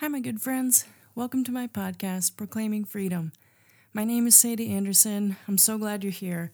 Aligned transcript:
Hi, 0.00 0.08
my 0.08 0.20
good 0.20 0.40
friends. 0.40 0.86
Welcome 1.14 1.44
to 1.44 1.52
my 1.52 1.66
podcast, 1.66 2.34
Proclaiming 2.34 2.86
Freedom. 2.86 3.32
My 3.92 4.02
name 4.02 4.26
is 4.26 4.34
Sadie 4.34 4.70
Anderson. 4.70 5.36
I'm 5.46 5.58
so 5.58 5.76
glad 5.76 6.02
you're 6.02 6.10
here. 6.10 6.52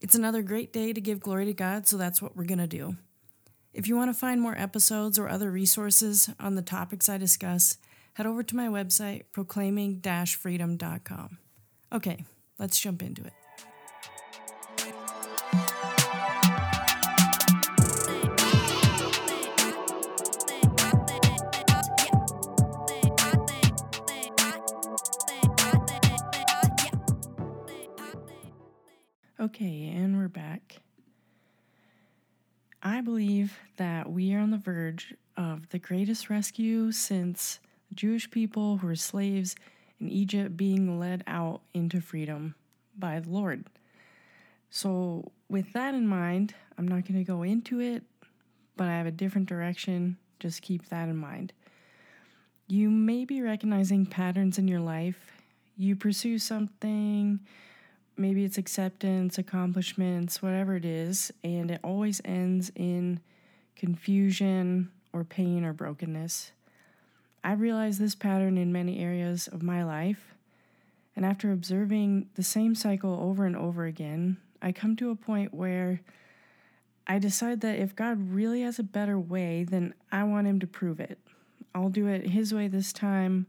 It's 0.00 0.14
another 0.14 0.40
great 0.40 0.72
day 0.72 0.92
to 0.92 1.00
give 1.00 1.18
glory 1.18 1.46
to 1.46 1.52
God, 1.52 1.88
so 1.88 1.96
that's 1.96 2.22
what 2.22 2.36
we're 2.36 2.44
going 2.44 2.60
to 2.60 2.68
do. 2.68 2.94
If 3.74 3.88
you 3.88 3.96
want 3.96 4.10
to 4.10 4.14
find 4.16 4.40
more 4.40 4.56
episodes 4.56 5.18
or 5.18 5.28
other 5.28 5.50
resources 5.50 6.30
on 6.38 6.54
the 6.54 6.62
topics 6.62 7.08
I 7.08 7.18
discuss, 7.18 7.76
head 8.12 8.26
over 8.26 8.44
to 8.44 8.54
my 8.54 8.68
website, 8.68 9.24
proclaiming 9.32 10.00
freedom.com. 10.00 11.38
Okay, 11.92 12.24
let's 12.56 12.78
jump 12.78 13.02
into 13.02 13.24
it. 13.24 13.32
Okay, 29.46 29.92
and 29.94 30.18
we're 30.18 30.26
back. 30.26 30.78
I 32.82 33.00
believe 33.00 33.56
that 33.76 34.10
we 34.10 34.34
are 34.34 34.40
on 34.40 34.50
the 34.50 34.56
verge 34.56 35.14
of 35.36 35.68
the 35.68 35.78
greatest 35.78 36.28
rescue 36.28 36.90
since 36.90 37.60
the 37.88 37.94
Jewish 37.94 38.28
people 38.28 38.78
who 38.78 38.88
were 38.88 38.96
slaves 38.96 39.54
in 40.00 40.08
Egypt 40.08 40.56
being 40.56 40.98
led 40.98 41.22
out 41.28 41.60
into 41.74 42.00
freedom 42.00 42.56
by 42.98 43.20
the 43.20 43.30
Lord. 43.30 43.66
So, 44.68 45.30
with 45.48 45.72
that 45.74 45.94
in 45.94 46.08
mind, 46.08 46.52
I'm 46.76 46.88
not 46.88 47.06
going 47.06 47.24
to 47.24 47.24
go 47.24 47.44
into 47.44 47.78
it, 47.78 48.02
but 48.76 48.88
I 48.88 48.96
have 48.96 49.06
a 49.06 49.12
different 49.12 49.48
direction. 49.48 50.16
Just 50.40 50.60
keep 50.60 50.88
that 50.88 51.08
in 51.08 51.16
mind. 51.16 51.52
You 52.66 52.90
may 52.90 53.24
be 53.24 53.42
recognizing 53.42 54.06
patterns 54.06 54.58
in 54.58 54.66
your 54.66 54.80
life. 54.80 55.30
You 55.76 55.94
pursue 55.94 56.40
something 56.40 57.38
maybe 58.16 58.44
it's 58.44 58.58
acceptance, 58.58 59.38
accomplishments, 59.38 60.42
whatever 60.42 60.76
it 60.76 60.84
is, 60.84 61.32
and 61.44 61.70
it 61.70 61.80
always 61.82 62.20
ends 62.24 62.70
in 62.74 63.20
confusion 63.74 64.90
or 65.12 65.24
pain 65.24 65.64
or 65.64 65.72
brokenness. 65.72 66.52
I 67.44 67.52
realized 67.52 68.00
this 68.00 68.14
pattern 68.14 68.58
in 68.58 68.72
many 68.72 68.98
areas 68.98 69.48
of 69.48 69.62
my 69.62 69.84
life, 69.84 70.34
and 71.14 71.24
after 71.24 71.52
observing 71.52 72.28
the 72.34 72.42
same 72.42 72.74
cycle 72.74 73.18
over 73.20 73.46
and 73.46 73.56
over 73.56 73.84
again, 73.84 74.38
I 74.60 74.72
come 74.72 74.96
to 74.96 75.10
a 75.10 75.16
point 75.16 75.54
where 75.54 76.00
I 77.06 77.18
decide 77.18 77.60
that 77.60 77.78
if 77.78 77.94
God 77.94 78.30
really 78.30 78.62
has 78.62 78.78
a 78.78 78.82
better 78.82 79.18
way, 79.18 79.64
then 79.64 79.94
I 80.10 80.24
want 80.24 80.46
Him 80.46 80.58
to 80.60 80.66
prove 80.66 80.98
it. 80.98 81.18
I'll 81.74 81.88
do 81.88 82.08
it 82.08 82.30
His 82.30 82.52
way 82.52 82.68
this 82.68 82.92
time, 82.92 83.46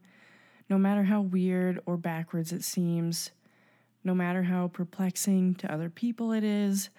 no 0.69 0.77
matter 0.77 1.03
how 1.03 1.21
weird 1.21 1.79
or 1.85 1.97
backwards 1.97 2.51
it 2.51 2.63
seems 2.63 3.31
no 4.08 4.16
matter 4.16 4.44
how 4.44 4.69
perplexing 4.69 5.53
to 5.53 5.72
other 5.72 5.89
people 5.89 6.31
it 6.31 6.44
is, 6.45 6.89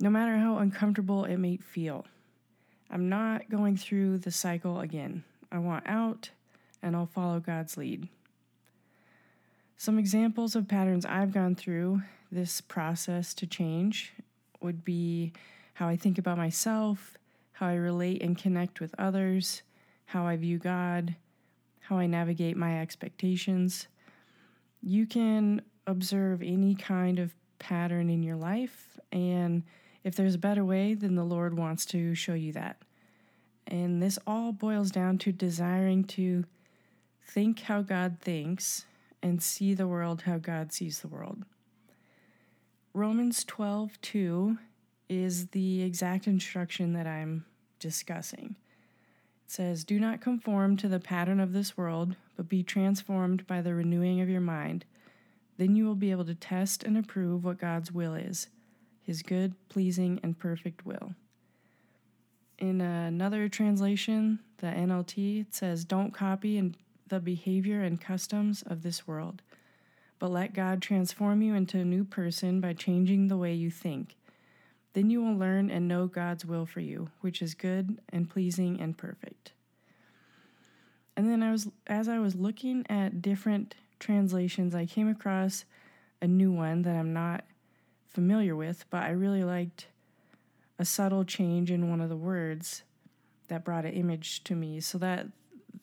no 0.00 0.08
matter 0.08 0.38
how 0.38 0.56
uncomfortable 0.56 1.26
it 1.26 1.36
may 1.36 1.58
feel. 1.58 2.06
I'm 2.90 3.10
not 3.10 3.50
going 3.50 3.76
through 3.76 4.18
the 4.18 4.30
cycle 4.30 4.80
again. 4.80 5.22
I 5.52 5.58
want 5.58 5.86
out 5.86 6.30
and 6.82 6.96
I'll 6.96 7.04
follow 7.04 7.40
God's 7.40 7.76
lead. 7.76 8.08
Some 9.76 9.98
examples 9.98 10.56
of 10.56 10.66
patterns 10.66 11.04
I've 11.04 11.34
gone 11.34 11.54
through 11.54 12.00
this 12.32 12.62
process 12.62 13.34
to 13.34 13.46
change 13.46 14.14
would 14.62 14.82
be 14.82 15.34
how 15.74 15.88
I 15.88 15.96
think 15.96 16.16
about 16.16 16.38
myself, 16.38 17.18
how 17.52 17.66
I 17.66 17.74
relate 17.74 18.22
and 18.22 18.36
connect 18.36 18.80
with 18.80 18.94
others, 18.98 19.60
how 20.06 20.26
I 20.26 20.36
view 20.36 20.56
God, 20.58 21.16
how 21.80 21.98
I 21.98 22.06
navigate 22.06 22.56
my 22.56 22.80
expectations. 22.80 23.88
You 24.82 25.06
can 25.06 25.60
observe 25.86 26.42
any 26.42 26.74
kind 26.74 27.18
of 27.18 27.34
pattern 27.58 28.10
in 28.10 28.22
your 28.22 28.36
life. 28.36 28.98
And 29.12 29.62
if 30.04 30.14
there's 30.14 30.34
a 30.34 30.38
better 30.38 30.64
way, 30.64 30.94
then 30.94 31.14
the 31.14 31.24
Lord 31.24 31.56
wants 31.56 31.84
to 31.86 32.14
show 32.14 32.34
you 32.34 32.52
that. 32.52 32.78
And 33.66 34.02
this 34.02 34.18
all 34.26 34.52
boils 34.52 34.90
down 34.90 35.18
to 35.18 35.32
desiring 35.32 36.04
to 36.04 36.44
think 37.24 37.60
how 37.60 37.82
God 37.82 38.18
thinks 38.20 38.86
and 39.22 39.42
see 39.42 39.74
the 39.74 39.86
world 39.86 40.22
how 40.22 40.38
God 40.38 40.72
sees 40.72 41.00
the 41.00 41.08
world. 41.08 41.44
Romans 42.92 43.44
12 43.44 44.00
2 44.00 44.58
is 45.08 45.48
the 45.48 45.82
exact 45.82 46.26
instruction 46.26 46.92
that 46.94 47.06
I'm 47.06 47.44
discussing. 47.78 48.56
It 49.44 49.50
says, 49.52 49.84
Do 49.84 50.00
not 50.00 50.20
conform 50.20 50.76
to 50.78 50.88
the 50.88 51.00
pattern 51.00 51.40
of 51.40 51.52
this 51.52 51.76
world, 51.76 52.16
but 52.36 52.48
be 52.48 52.62
transformed 52.62 53.46
by 53.46 53.60
the 53.60 53.74
renewing 53.74 54.20
of 54.20 54.28
your 54.28 54.40
mind 54.40 54.84
then 55.60 55.76
you 55.76 55.84
will 55.84 55.94
be 55.94 56.10
able 56.10 56.24
to 56.24 56.34
test 56.34 56.82
and 56.84 56.96
approve 56.96 57.44
what 57.44 57.58
God's 57.58 57.92
will 57.92 58.14
is, 58.14 58.48
his 59.02 59.20
good, 59.20 59.52
pleasing, 59.68 60.18
and 60.22 60.38
perfect 60.38 60.86
will. 60.86 61.14
In 62.58 62.80
another 62.80 63.46
translation, 63.50 64.38
the 64.56 64.68
NLT, 64.68 65.42
it 65.42 65.54
says, 65.54 65.84
Don't 65.84 66.14
copy 66.14 66.72
the 67.08 67.20
behavior 67.20 67.82
and 67.82 68.00
customs 68.00 68.62
of 68.62 68.82
this 68.82 69.06
world, 69.06 69.42
but 70.18 70.30
let 70.30 70.54
God 70.54 70.80
transform 70.80 71.42
you 71.42 71.54
into 71.54 71.78
a 71.78 71.84
new 71.84 72.04
person 72.04 72.62
by 72.62 72.72
changing 72.72 73.28
the 73.28 73.36
way 73.36 73.52
you 73.52 73.70
think. 73.70 74.16
Then 74.94 75.10
you 75.10 75.22
will 75.22 75.36
learn 75.36 75.70
and 75.70 75.86
know 75.86 76.06
God's 76.06 76.46
will 76.46 76.64
for 76.64 76.80
you, 76.80 77.10
which 77.20 77.42
is 77.42 77.52
good 77.52 77.98
and 78.08 78.30
pleasing 78.30 78.80
and 78.80 78.96
perfect. 78.96 79.52
And 81.18 81.28
then 81.28 81.42
I 81.42 81.50
was 81.50 81.68
as 81.86 82.08
I 82.08 82.18
was 82.18 82.34
looking 82.34 82.86
at 82.88 83.20
different 83.20 83.74
translations, 84.00 84.74
I 84.74 84.86
came 84.86 85.08
across 85.08 85.64
a 86.20 86.26
new 86.26 86.50
one 86.50 86.82
that 86.82 86.96
I'm 86.96 87.12
not 87.12 87.44
familiar 88.08 88.56
with, 88.56 88.84
but 88.90 89.04
I 89.04 89.10
really 89.10 89.44
liked 89.44 89.86
a 90.78 90.84
subtle 90.84 91.24
change 91.24 91.70
in 91.70 91.88
one 91.88 92.00
of 92.00 92.08
the 92.08 92.16
words 92.16 92.82
that 93.48 93.64
brought 93.64 93.84
an 93.84 93.92
image 93.92 94.42
to 94.44 94.54
me. 94.54 94.80
So 94.80 94.98
that 94.98 95.28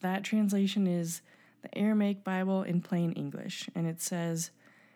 that 0.02 0.24
translation 0.24 0.88
is 0.88 1.22
the 1.62 1.76
Aramaic 1.78 2.24
Bible 2.24 2.64
in 2.64 2.82
plain 2.82 3.12
English, 3.14 3.70
and 3.74 3.88
it 3.88 4.02
says, 4.02 4.52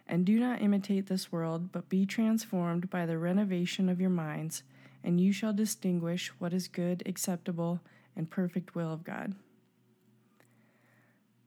"And 0.08 0.26
do 0.26 0.40
not 0.40 0.62
imitate 0.62 1.08
this 1.08 1.32
world, 1.32 1.72
but 1.72 1.90
be 1.90 2.06
transformed 2.06 2.90
by 2.90 3.06
the 3.06 3.18
renovation 3.18 3.90
of 3.90 4.02
your 4.02 4.10
minds, 4.10 4.64
and 5.04 5.20
you 5.20 5.32
shall 5.32 5.54
distinguish 5.54 6.30
what 6.40 6.54
is 6.54 6.68
good, 6.68 7.02
acceptable, 7.06 7.82
and 8.16 8.30
perfect 8.30 8.76
will 8.76 8.92
of 8.92 9.04
God." 9.04 9.36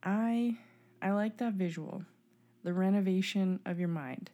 I 0.02 0.58
I 1.04 1.10
like 1.10 1.36
that 1.36 1.52
visual, 1.52 2.02
the 2.62 2.72
renovation 2.72 3.60
of 3.66 3.78
your 3.78 3.88
mind. 3.88 4.30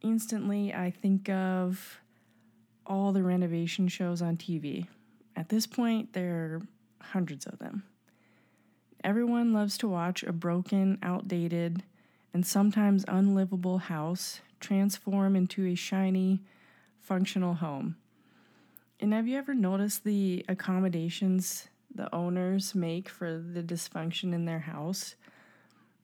Instantly, 0.00 0.72
I 0.72 0.90
think 0.90 1.28
of 1.28 2.00
all 2.86 3.12
the 3.12 3.22
renovation 3.22 3.86
shows 3.86 4.22
on 4.22 4.38
TV. 4.38 4.86
At 5.36 5.50
this 5.50 5.66
point, 5.66 6.14
there 6.14 6.34
are 6.34 6.62
hundreds 7.02 7.44
of 7.44 7.58
them. 7.58 7.82
Everyone 9.04 9.52
loves 9.52 9.76
to 9.78 9.88
watch 9.88 10.22
a 10.22 10.32
broken, 10.32 10.98
outdated, 11.02 11.82
and 12.32 12.46
sometimes 12.46 13.04
unlivable 13.06 13.78
house 13.78 14.40
transform 14.60 15.36
into 15.36 15.66
a 15.66 15.74
shiny, 15.74 16.40
functional 17.00 17.52
home. 17.52 17.96
And 18.98 19.12
have 19.12 19.28
you 19.28 19.36
ever 19.36 19.52
noticed 19.52 20.04
the 20.04 20.42
accommodations 20.48 21.68
the 21.94 22.14
owners 22.14 22.74
make 22.74 23.10
for 23.10 23.36
the 23.36 23.62
dysfunction 23.62 24.32
in 24.32 24.46
their 24.46 24.60
house? 24.60 25.16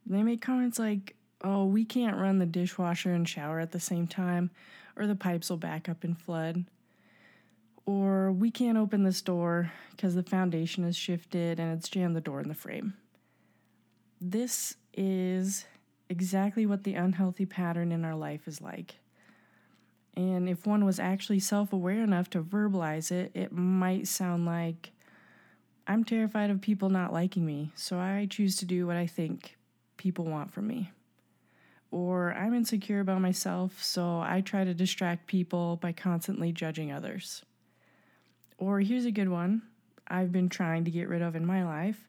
They 0.06 0.22
make 0.22 0.40
comments 0.40 0.78
like, 0.78 1.16
oh, 1.42 1.64
we 1.64 1.84
can't 1.84 2.16
run 2.16 2.38
the 2.38 2.46
dishwasher 2.46 3.12
and 3.12 3.28
shower 3.28 3.58
at 3.58 3.72
the 3.72 3.80
same 3.80 4.06
time, 4.06 4.50
or 4.96 5.06
the 5.06 5.16
pipes 5.16 5.50
will 5.50 5.56
back 5.56 5.88
up 5.88 6.04
and 6.04 6.18
flood. 6.18 6.64
Or 7.84 8.32
we 8.32 8.50
can't 8.50 8.78
open 8.78 9.02
this 9.02 9.20
door 9.20 9.72
because 9.90 10.14
the 10.14 10.22
foundation 10.22 10.84
is 10.84 10.96
shifted 10.96 11.60
and 11.60 11.76
it's 11.76 11.88
jammed 11.88 12.16
the 12.16 12.20
door 12.20 12.40
in 12.40 12.48
the 12.48 12.54
frame. 12.54 12.94
This 14.20 14.76
is 14.94 15.66
exactly 16.08 16.66
what 16.66 16.84
the 16.84 16.94
unhealthy 16.94 17.46
pattern 17.46 17.92
in 17.92 18.04
our 18.04 18.14
life 18.14 18.48
is 18.48 18.60
like. 18.60 18.96
And 20.16 20.48
if 20.48 20.66
one 20.66 20.84
was 20.84 20.98
actually 20.98 21.40
self 21.40 21.72
aware 21.72 22.02
enough 22.02 22.30
to 22.30 22.42
verbalize 22.42 23.12
it, 23.12 23.32
it 23.34 23.52
might 23.52 24.08
sound 24.08 24.46
like, 24.46 24.92
I'm 25.86 26.04
terrified 26.04 26.50
of 26.50 26.60
people 26.60 26.88
not 26.88 27.12
liking 27.12 27.44
me, 27.44 27.70
so 27.74 27.98
I 27.98 28.26
choose 28.28 28.56
to 28.56 28.64
do 28.64 28.86
what 28.86 28.96
I 28.96 29.06
think 29.06 29.55
people 29.96 30.24
want 30.24 30.52
from 30.52 30.66
me. 30.66 30.90
Or 31.90 32.32
I'm 32.34 32.54
insecure 32.54 33.00
about 33.00 33.20
myself, 33.20 33.82
so 33.82 34.20
I 34.20 34.42
try 34.44 34.64
to 34.64 34.74
distract 34.74 35.26
people 35.26 35.76
by 35.76 35.92
constantly 35.92 36.52
judging 36.52 36.92
others. 36.92 37.42
Or 38.58 38.80
here's 38.80 39.04
a 39.04 39.10
good 39.10 39.28
one 39.28 39.62
I've 40.08 40.32
been 40.32 40.48
trying 40.48 40.84
to 40.84 40.90
get 40.90 41.08
rid 41.08 41.22
of 41.22 41.36
in 41.36 41.46
my 41.46 41.64
life. 41.64 42.08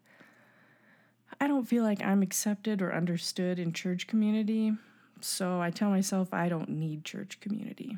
I 1.39 1.47
don't 1.47 1.67
feel 1.67 1.83
like 1.83 2.01
I'm 2.01 2.23
accepted 2.23 2.81
or 2.81 2.93
understood 2.93 3.59
in 3.59 3.73
church 3.73 4.07
community, 4.07 4.73
so 5.21 5.61
I 5.61 5.71
tell 5.71 5.89
myself 5.89 6.33
I 6.33 6.49
don't 6.49 6.69
need 6.69 7.03
church 7.03 7.39
community. 7.39 7.97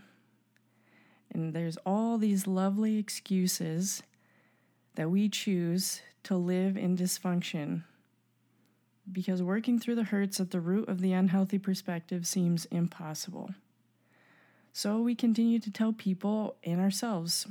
And 1.32 1.54
there's 1.54 1.78
all 1.86 2.18
these 2.18 2.48
lovely 2.48 2.98
excuses 2.98 4.02
that 4.96 5.10
we 5.10 5.30
choose 5.30 6.02
to 6.24 6.36
live 6.36 6.76
in 6.76 6.98
dysfunction 6.98 7.84
because 9.12 9.42
working 9.42 9.80
through 9.80 9.96
the 9.96 10.04
hurts 10.04 10.40
at 10.40 10.52
the 10.52 10.60
root 10.60 10.88
of 10.90 11.02
the 11.02 11.14
unhealthy 11.14 11.58
perspective 11.58 12.26
seems 12.28 12.66
impossible. 12.66 13.52
So 14.72 15.00
we 15.00 15.16
continue 15.16 15.60
to 15.60 15.72
tell 15.72 15.94
people 15.94 16.56
and 16.64 16.80
ourselves 16.80 17.48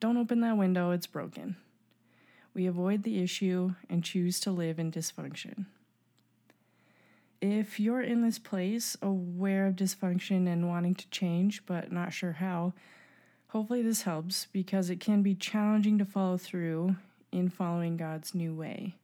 don't 0.00 0.16
open 0.16 0.40
that 0.40 0.56
window, 0.56 0.90
it's 0.90 1.06
broken. 1.06 1.56
We 2.54 2.66
avoid 2.66 3.02
the 3.02 3.22
issue 3.22 3.74
and 3.88 4.04
choose 4.04 4.40
to 4.40 4.50
live 4.50 4.78
in 4.78 4.90
dysfunction. 4.90 5.66
If 7.40 7.78
you're 7.78 8.02
in 8.02 8.22
this 8.22 8.38
place, 8.38 8.96
aware 9.02 9.66
of 9.66 9.76
dysfunction 9.76 10.50
and 10.50 10.68
wanting 10.68 10.94
to 10.94 11.10
change, 11.10 11.64
but 11.66 11.92
not 11.92 12.12
sure 12.12 12.32
how, 12.32 12.72
hopefully 13.48 13.82
this 13.82 14.02
helps 14.02 14.46
because 14.52 14.90
it 14.90 15.00
can 15.00 15.22
be 15.22 15.34
challenging 15.34 15.98
to 15.98 16.04
follow 16.04 16.38
through 16.38 16.96
in 17.30 17.48
following 17.50 17.96
God's 17.96 18.34
new 18.34 18.54
way. 18.54 18.94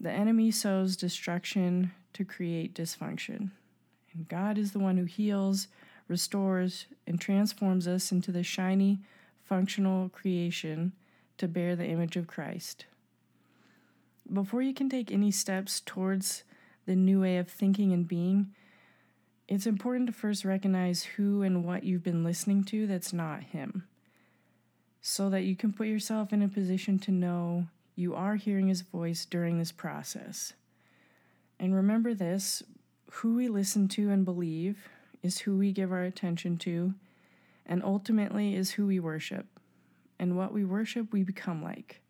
The 0.00 0.10
enemy 0.10 0.50
sows 0.50 0.96
destruction 0.96 1.92
to 2.14 2.24
create 2.24 2.74
dysfunction, 2.74 3.50
and 4.14 4.28
God 4.28 4.56
is 4.56 4.72
the 4.72 4.78
one 4.78 4.96
who 4.96 5.04
heals, 5.04 5.68
restores, 6.08 6.86
and 7.06 7.20
transforms 7.20 7.86
us 7.86 8.10
into 8.10 8.32
the 8.32 8.42
shiny, 8.42 9.00
functional 9.44 10.08
creation 10.08 10.92
to 11.36 11.46
bear 11.46 11.76
the 11.76 11.86
image 11.86 12.16
of 12.16 12.26
Christ. 12.26 12.86
Before 14.32 14.62
you 14.62 14.72
can 14.72 14.88
take 14.88 15.12
any 15.12 15.30
steps 15.30 15.80
towards 15.80 16.44
the 16.86 16.96
new 16.96 17.20
way 17.20 17.36
of 17.36 17.48
thinking 17.48 17.92
and 17.92 18.08
being, 18.08 18.54
it's 19.48 19.66
important 19.66 20.06
to 20.06 20.12
first 20.12 20.46
recognize 20.46 21.02
who 21.02 21.42
and 21.42 21.64
what 21.64 21.84
you've 21.84 22.04
been 22.04 22.24
listening 22.24 22.64
to 22.64 22.86
that's 22.86 23.12
not 23.12 23.42
Him, 23.42 23.84
so 25.02 25.28
that 25.28 25.42
you 25.42 25.56
can 25.56 25.74
put 25.74 25.88
yourself 25.88 26.32
in 26.32 26.40
a 26.40 26.48
position 26.48 26.98
to 27.00 27.10
know 27.10 27.66
you 28.00 28.14
are 28.14 28.36
hearing 28.36 28.68
His 28.68 28.80
voice 28.80 29.24
during 29.24 29.58
this 29.58 29.72
process. 29.72 30.54
And 31.58 31.74
remember 31.74 32.14
this 32.14 32.62
who 33.10 33.36
we 33.36 33.48
listen 33.48 33.88
to 33.88 34.10
and 34.10 34.24
believe 34.24 34.88
is 35.22 35.40
who 35.40 35.58
we 35.58 35.72
give 35.72 35.92
our 35.92 36.02
attention 36.02 36.56
to, 36.58 36.94
and 37.66 37.82
ultimately 37.84 38.54
is 38.54 38.72
who 38.72 38.86
we 38.86 38.98
worship. 38.98 39.46
And 40.18 40.36
what 40.36 40.52
we 40.52 40.64
worship, 40.64 41.12
we 41.12 41.22
become 41.22 41.62
like. 41.62 42.00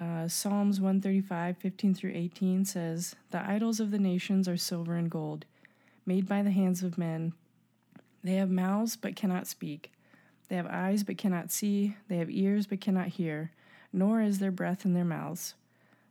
Uh, 0.00 0.26
Psalms 0.26 0.80
135, 0.80 1.56
15 1.58 1.94
through 1.94 2.12
18 2.14 2.64
says, 2.64 3.14
The 3.30 3.42
idols 3.48 3.78
of 3.80 3.90
the 3.90 3.98
nations 3.98 4.48
are 4.48 4.56
silver 4.56 4.96
and 4.96 5.10
gold, 5.10 5.44
made 6.04 6.28
by 6.28 6.42
the 6.42 6.50
hands 6.50 6.82
of 6.82 6.98
men. 6.98 7.34
They 8.24 8.34
have 8.34 8.50
mouths 8.50 8.96
but 8.96 9.16
cannot 9.16 9.46
speak. 9.46 9.92
They 10.48 10.56
have 10.56 10.66
eyes 10.66 11.02
but 11.04 11.18
cannot 11.18 11.50
see. 11.50 11.96
They 12.08 12.16
have 12.16 12.30
ears 12.30 12.66
but 12.66 12.80
cannot 12.80 13.08
hear, 13.08 13.52
nor 13.92 14.20
is 14.20 14.38
there 14.38 14.50
breath 14.50 14.84
in 14.84 14.94
their 14.94 15.04
mouths. 15.04 15.54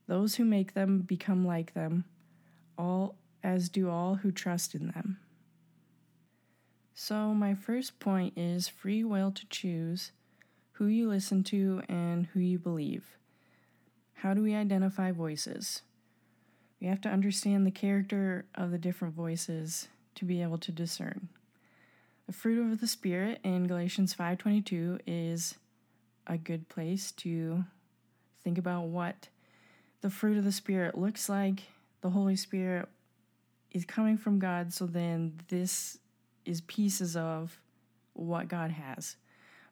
Those 0.07 0.35
who 0.35 0.45
make 0.45 0.73
them 0.73 1.01
become 1.01 1.45
like 1.45 1.73
them, 1.73 2.05
all 2.77 3.15
as 3.43 3.69
do 3.69 3.89
all 3.89 4.15
who 4.15 4.31
trust 4.31 4.75
in 4.75 4.87
them. 4.87 5.17
So, 6.93 7.33
my 7.33 7.53
first 7.53 7.99
point 7.99 8.33
is 8.37 8.67
free 8.67 9.03
will 9.03 9.31
to 9.31 9.47
choose 9.47 10.11
who 10.73 10.85
you 10.85 11.09
listen 11.09 11.43
to 11.45 11.81
and 11.87 12.27
who 12.27 12.39
you 12.39 12.59
believe. 12.59 13.17
How 14.15 14.33
do 14.33 14.43
we 14.43 14.53
identify 14.53 15.11
voices? 15.11 15.81
We 16.79 16.87
have 16.87 17.01
to 17.01 17.09
understand 17.09 17.65
the 17.65 17.71
character 17.71 18.45
of 18.55 18.71
the 18.71 18.77
different 18.77 19.13
voices 19.13 19.87
to 20.15 20.25
be 20.25 20.41
able 20.41 20.57
to 20.59 20.71
discern. 20.71 21.29
The 22.27 22.33
fruit 22.33 22.59
of 22.59 22.79
the 22.79 22.87
spirit 22.87 23.39
in 23.43 23.67
Galatians 23.67 24.13
5:22 24.13 24.99
is 25.05 25.57
a 26.31 26.37
good 26.37 26.69
place 26.69 27.11
to 27.11 27.65
think 28.41 28.57
about 28.57 28.85
what 28.85 29.27
the 29.99 30.09
fruit 30.09 30.37
of 30.37 30.45
the 30.45 30.51
spirit 30.51 30.97
looks 30.97 31.27
like. 31.27 31.63
The 31.99 32.09
Holy 32.09 32.37
Spirit 32.37 32.87
is 33.71 33.83
coming 33.85 34.17
from 34.17 34.39
God, 34.39 34.73
so 34.73 34.85
then 34.85 35.33
this 35.49 35.99
is 36.45 36.61
pieces 36.61 37.17
of 37.17 37.59
what 38.13 38.47
God 38.47 38.71
has. 38.71 39.17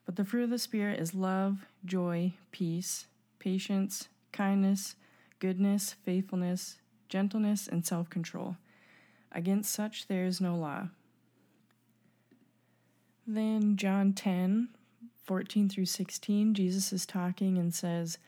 But 0.04 0.16
the 0.16 0.24
fruit 0.24 0.44
of 0.44 0.50
the 0.50 0.58
Spirit 0.58 1.00
is 1.00 1.14
love, 1.14 1.66
joy, 1.84 2.34
peace, 2.52 3.06
patience, 3.38 4.08
kindness, 4.32 4.96
goodness, 5.38 5.96
faithfulness, 6.04 6.76
gentleness, 7.08 7.66
and 7.66 7.84
self 7.84 8.10
control. 8.10 8.56
Against 9.32 9.72
such 9.72 10.06
there 10.08 10.24
is 10.24 10.40
no 10.40 10.56
law. 10.56 10.88
Then, 13.26 13.76
John 13.76 14.12
10 14.12 14.68
14 15.30 15.68
through 15.68 15.86
16, 15.86 16.54
Jesus 16.54 16.92
is 16.92 17.06
talking 17.06 17.56
and 17.56 17.72
says, 17.72 18.18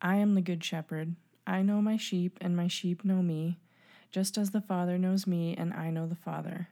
I 0.00 0.16
am 0.16 0.36
the 0.36 0.40
good 0.40 0.62
shepherd. 0.62 1.16
I 1.44 1.62
know 1.62 1.82
my 1.82 1.96
sheep, 1.96 2.38
and 2.40 2.56
my 2.56 2.68
sheep 2.68 3.04
know 3.04 3.20
me, 3.20 3.58
just 4.12 4.38
as 4.38 4.52
the 4.52 4.60
Father 4.60 4.96
knows 4.96 5.26
me, 5.26 5.56
and 5.58 5.74
I 5.74 5.90
know 5.90 6.06
the 6.06 6.14
Father 6.14 6.68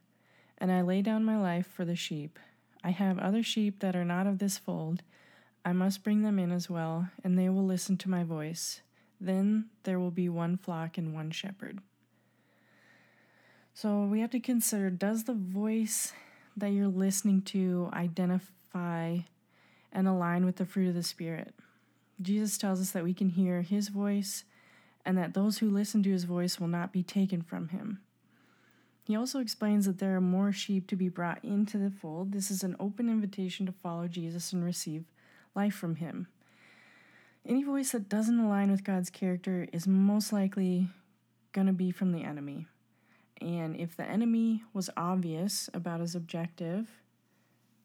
and 0.59 0.73
I 0.73 0.81
lay 0.81 1.03
down 1.03 1.25
my 1.25 1.37
life 1.37 1.67
for 1.67 1.85
the 1.85 1.97
sheep. 1.97 2.39
I 2.83 2.91
have 2.91 3.19
other 3.19 3.43
sheep 3.43 3.81
that 3.81 3.97
are 3.97 4.05
not 4.05 4.27
of 4.27 4.39
this 4.39 4.59
fold. 4.59 5.03
I 5.65 5.73
must 5.73 6.03
bring 6.05 6.23
them 6.23 6.39
in 6.39 6.53
as 6.53 6.71
well, 6.71 7.09
and 7.23 7.39
they 7.39 7.49
will 7.49 7.65
listen 7.65 7.97
to 7.99 8.11
my 8.11 8.25
voice. 8.25 8.81
Then 9.21 9.67
there 9.83 9.99
will 9.99 10.11
be 10.11 10.29
one 10.29 10.57
flock 10.57 10.99
and 10.99 11.15
one 11.15 11.31
shepherd. 11.31 11.81
So 13.73 14.05
we 14.05 14.21
have 14.21 14.31
to 14.31 14.41
consider 14.41 14.91
does 14.91 15.25
the 15.25 15.35
voice 15.35 16.13
that 16.57 16.69
you're 16.69 16.87
listening 16.87 17.43
to 17.43 17.91
identify 17.93 19.19
and 19.95 20.09
align 20.09 20.45
with 20.45 20.57
the 20.57 20.67
fruit 20.67 20.89
of 20.89 20.95
the 20.95 21.03
Spirit? 21.03 21.55
Jesus 22.21 22.59
tells 22.59 22.81
us 22.81 22.91
that 22.93 23.05
we 23.05 23.15
can 23.15 23.31
hear 23.31 23.63
his 23.63 23.89
voice 23.89 24.45
and 25.05 25.19
that 25.19 25.35
those 25.35 25.59
who 25.59 25.71
listen 25.71 26.03
to 26.03 26.11
his 26.11 26.25
voice 26.25 26.59
will 26.59 26.69
not 26.69 26.93
be 26.93 27.03
taken 27.03 27.43
from 27.43 27.69
him. 27.69 28.01
He 29.05 29.17
also 29.17 29.39
explains 29.39 29.85
that 29.85 29.99
there 29.99 30.17
are 30.17 30.21
more 30.21 30.51
sheep 30.51 30.87
to 30.89 30.97
be 30.97 31.11
brought 31.11 31.45
into 31.45 31.77
the 31.77 31.91
fold. 31.91 32.33
This 32.33 32.51
is 32.51 32.63
an 32.63 32.75
open 32.81 33.11
invitation 33.11 33.67
to 33.67 33.73
follow 33.73 34.09
Jesus 34.09 34.53
and 34.53 34.65
receive 34.65 35.05
life 35.55 35.75
from 35.75 35.97
him. 35.97 36.27
Any 37.47 37.63
voice 37.63 37.93
that 37.93 38.09
doesn't 38.09 38.41
align 38.41 38.71
with 38.71 38.85
God's 38.85 39.11
character 39.11 39.69
is 39.73 39.87
most 39.87 40.33
likely 40.33 40.89
going 41.53 41.67
to 41.67 41.75
be 41.75 41.91
from 41.91 42.13
the 42.13 42.23
enemy. 42.23 42.67
And 43.43 43.77
if 43.77 43.95
the 43.95 44.05
enemy 44.05 44.63
was 44.73 44.89
obvious 44.97 45.69
about 45.75 46.01
his 46.01 46.15
objective, 46.15 46.89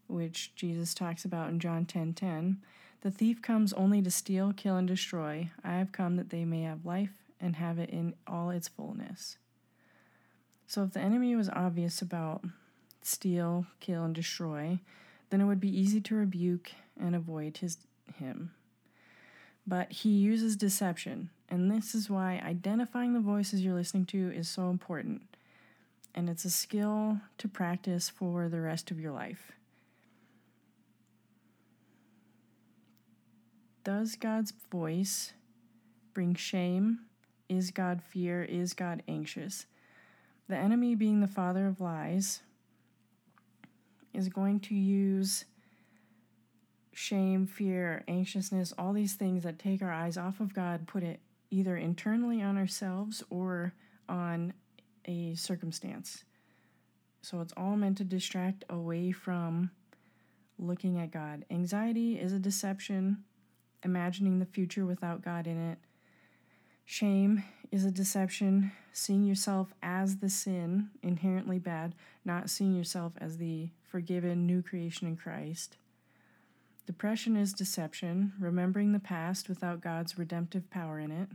which 0.10 0.54
Jesus 0.56 0.94
talks 0.94 1.24
about 1.24 1.50
in 1.50 1.60
John 1.60 1.86
10:10, 1.86 1.88
10, 1.88 2.14
10, 2.14 2.62
the 3.02 3.12
thief 3.12 3.42
comes 3.42 3.72
only 3.74 4.02
to 4.02 4.12
steal, 4.12 4.52
kill 4.52 4.76
and 4.76 4.88
destroy. 4.88 5.52
I 5.64 5.76
have 5.76 5.92
come 5.92 6.18
that 6.18 6.30
they 6.30 6.44
may 6.44 6.64
have 6.64 6.86
life 6.86 7.24
and 7.40 7.56
have 7.56 7.80
it 7.80 7.90
in 7.90 8.16
all 8.28 8.50
its 8.50 8.68
fullness. 8.68 9.38
So 10.68 10.84
if 10.84 10.92
the 10.94 11.00
enemy 11.00 11.36
was 11.36 11.50
obvious 11.50 12.02
about 12.02 12.44
steal, 13.02 13.66
kill, 13.80 14.04
and 14.04 14.14
destroy, 14.14 14.80
then 15.30 15.42
it 15.42 15.46
would 15.46 15.60
be 15.60 15.80
easy 15.80 16.02
to 16.02 16.16
rebuke 16.16 16.72
and 17.00 17.16
avoid 17.16 17.58
his 17.58 17.78
him. 18.18 18.52
But 19.66 19.92
he 19.92 20.10
uses 20.10 20.56
deception, 20.56 21.30
and 21.48 21.72
this 21.72 21.96
is 21.96 22.10
why 22.10 22.42
identifying 22.44 23.14
the 23.14 23.20
voices 23.20 23.64
you're 23.64 23.76
listening 23.76 24.06
to 24.08 24.32
is 24.32 24.50
so 24.50 24.70
important. 24.70 25.22
And 26.14 26.28
it's 26.30 26.44
a 26.44 26.50
skill 26.50 27.22
to 27.38 27.48
practice 27.48 28.10
for 28.10 28.50
the 28.50 28.62
rest 28.62 28.92
of 28.92 29.00
your 29.00 29.12
life. 29.12 29.54
Does 33.90 34.16
God's 34.16 34.54
voice 34.72 35.34
bring 36.14 36.36
shame? 36.36 37.00
Is 37.50 37.72
God 37.72 38.04
fear? 38.04 38.44
Is 38.44 38.76
God 38.76 39.02
anxious? 39.08 39.66
The 40.48 40.56
enemy, 40.56 40.94
being 40.94 41.22
the 41.22 41.28
father 41.28 41.66
of 41.66 41.82
lies, 41.82 42.44
is 44.14 44.30
going 44.30 44.60
to 44.60 44.76
use 44.76 45.46
shame, 46.94 47.48
fear, 47.48 48.04
anxiousness, 48.08 48.76
all 48.78 48.94
these 48.94 49.16
things 49.16 49.42
that 49.42 49.58
take 49.58 49.82
our 49.82 49.92
eyes 49.92 50.18
off 50.18 50.40
of 50.40 50.54
God, 50.54 50.86
put 50.86 51.02
it 51.02 51.20
either 51.50 51.76
internally 51.76 52.44
on 52.44 52.60
ourselves 52.60 53.24
or 53.32 53.74
on 54.08 54.54
a 55.06 55.34
circumstance. 55.34 56.26
So 57.24 57.42
it's 57.42 57.54
all 57.58 57.76
meant 57.76 57.98
to 57.98 58.04
distract 58.04 58.64
away 58.70 59.12
from 59.12 59.72
looking 60.60 61.00
at 61.00 61.10
God. 61.10 61.44
Anxiety 61.50 62.20
is 62.20 62.34
a 62.34 62.40
deception, 62.40 63.24
imagining 63.84 64.40
the 64.40 64.46
future 64.46 64.86
without 64.86 65.24
God 65.24 65.48
in 65.48 65.72
it. 65.72 65.78
Shame 66.86 67.44
is 67.72 67.86
a 67.86 67.92
deception, 67.92 68.72
seeing 68.94 69.24
yourself 69.24 69.74
as 69.84 70.18
the 70.18 70.30
sin, 70.30 70.90
inherently 71.04 71.60
bad, 71.60 71.94
not 72.26 72.50
seeing 72.50 72.76
yourself 72.76 73.14
as 73.22 73.38
the 73.38 73.70
forgiven 73.84 74.46
new 74.46 74.62
creation 74.62 75.08
in 75.08 75.16
Christ. 75.16 75.78
Depression 76.88 77.38
is 77.38 77.54
deception, 77.54 78.34
remembering 78.40 78.92
the 78.92 79.00
past 79.00 79.48
without 79.48 79.82
God's 79.82 80.18
redemptive 80.18 80.70
power 80.72 81.00
in 81.00 81.12
it. 81.12 81.30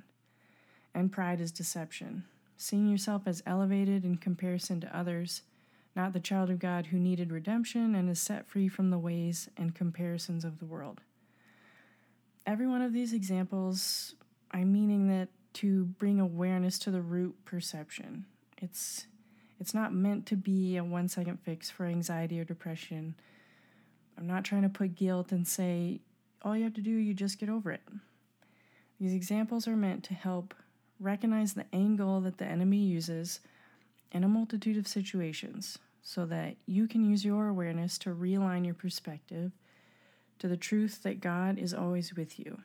And 0.93 1.13
pride 1.13 1.41
is 1.41 1.53
deception, 1.53 2.25
seeing 2.57 2.89
yourself 2.89 3.23
as 3.27 3.43
elevated 3.47 4.05
in 4.05 4.17
comparison 4.17 4.81
to 4.81 4.97
others, 4.97 5.43
not 5.95 6.13
the 6.13 6.19
child 6.19 6.51
of 6.51 6.59
God 6.59 6.87
who 6.87 6.99
needed 6.99 7.31
redemption 7.31 7.95
and 7.95 8.11
is 8.11 8.19
set 8.19 8.49
free 8.49 8.67
from 8.67 8.91
the 8.91 8.99
ways 8.99 9.49
and 9.57 9.75
comparisons 9.75 10.45
of 10.45 10.59
the 10.59 10.67
world. 10.67 11.01
Every 12.47 12.67
one 12.67 12.83
of 12.83 12.93
these 12.93 13.13
examples, 13.13 14.15
I'm 14.51 14.73
meaning 14.73 15.09
that 15.09 15.29
to 15.55 15.85
bring 15.85 16.21
awareness 16.21 16.79
to 16.81 16.91
the 16.91 17.01
root 17.01 17.37
perception. 17.45 18.27
It's 18.59 19.07
it's 19.61 19.73
not 19.75 19.95
meant 19.95 20.27
to 20.27 20.37
be 20.37 20.77
a 20.77 20.85
one 20.85 21.09
second 21.09 21.39
fix 21.41 21.71
for 21.71 21.87
anxiety 21.87 22.41
or 22.41 22.45
depression. 22.45 23.15
I'm 24.19 24.27
not 24.27 24.45
trying 24.45 24.63
to 24.63 24.69
put 24.69 24.95
guilt 24.95 25.33
and 25.33 25.47
say 25.47 26.01
all 26.43 26.57
you 26.57 26.65
have 26.65 26.75
to 26.75 26.81
do 26.81 26.91
you 26.91 27.15
just 27.15 27.39
get 27.39 27.49
over 27.49 27.71
it. 27.71 27.83
These 29.01 29.15
examples 29.15 29.67
are 29.67 29.77
meant 29.77 30.05
to 30.05 30.15
help 30.15 30.55
recognize 31.01 31.55
the 31.55 31.67
angle 31.73 32.21
that 32.21 32.39
the 32.39 32.45
enemy 32.45 32.79
uses 32.79 33.41
in 34.13 34.23
a 34.23 34.29
multitude 34.29 34.77
of 34.77 34.87
situations 34.87 35.79
so 36.03 36.27
that 36.27 36.57
you 36.67 36.87
can 36.87 37.05
use 37.05 37.25
your 37.25 37.49
awareness 37.49 37.99
to 37.99 38.15
realign 38.15 38.65
your 38.65 38.75
perspective 38.75 39.53
to 40.39 40.49
the 40.49 40.57
truth 40.57 41.03
that 41.03 41.21
God 41.21 41.59
is 41.59 41.75
always 41.75 42.15
with 42.15 42.39
you. 42.39 42.61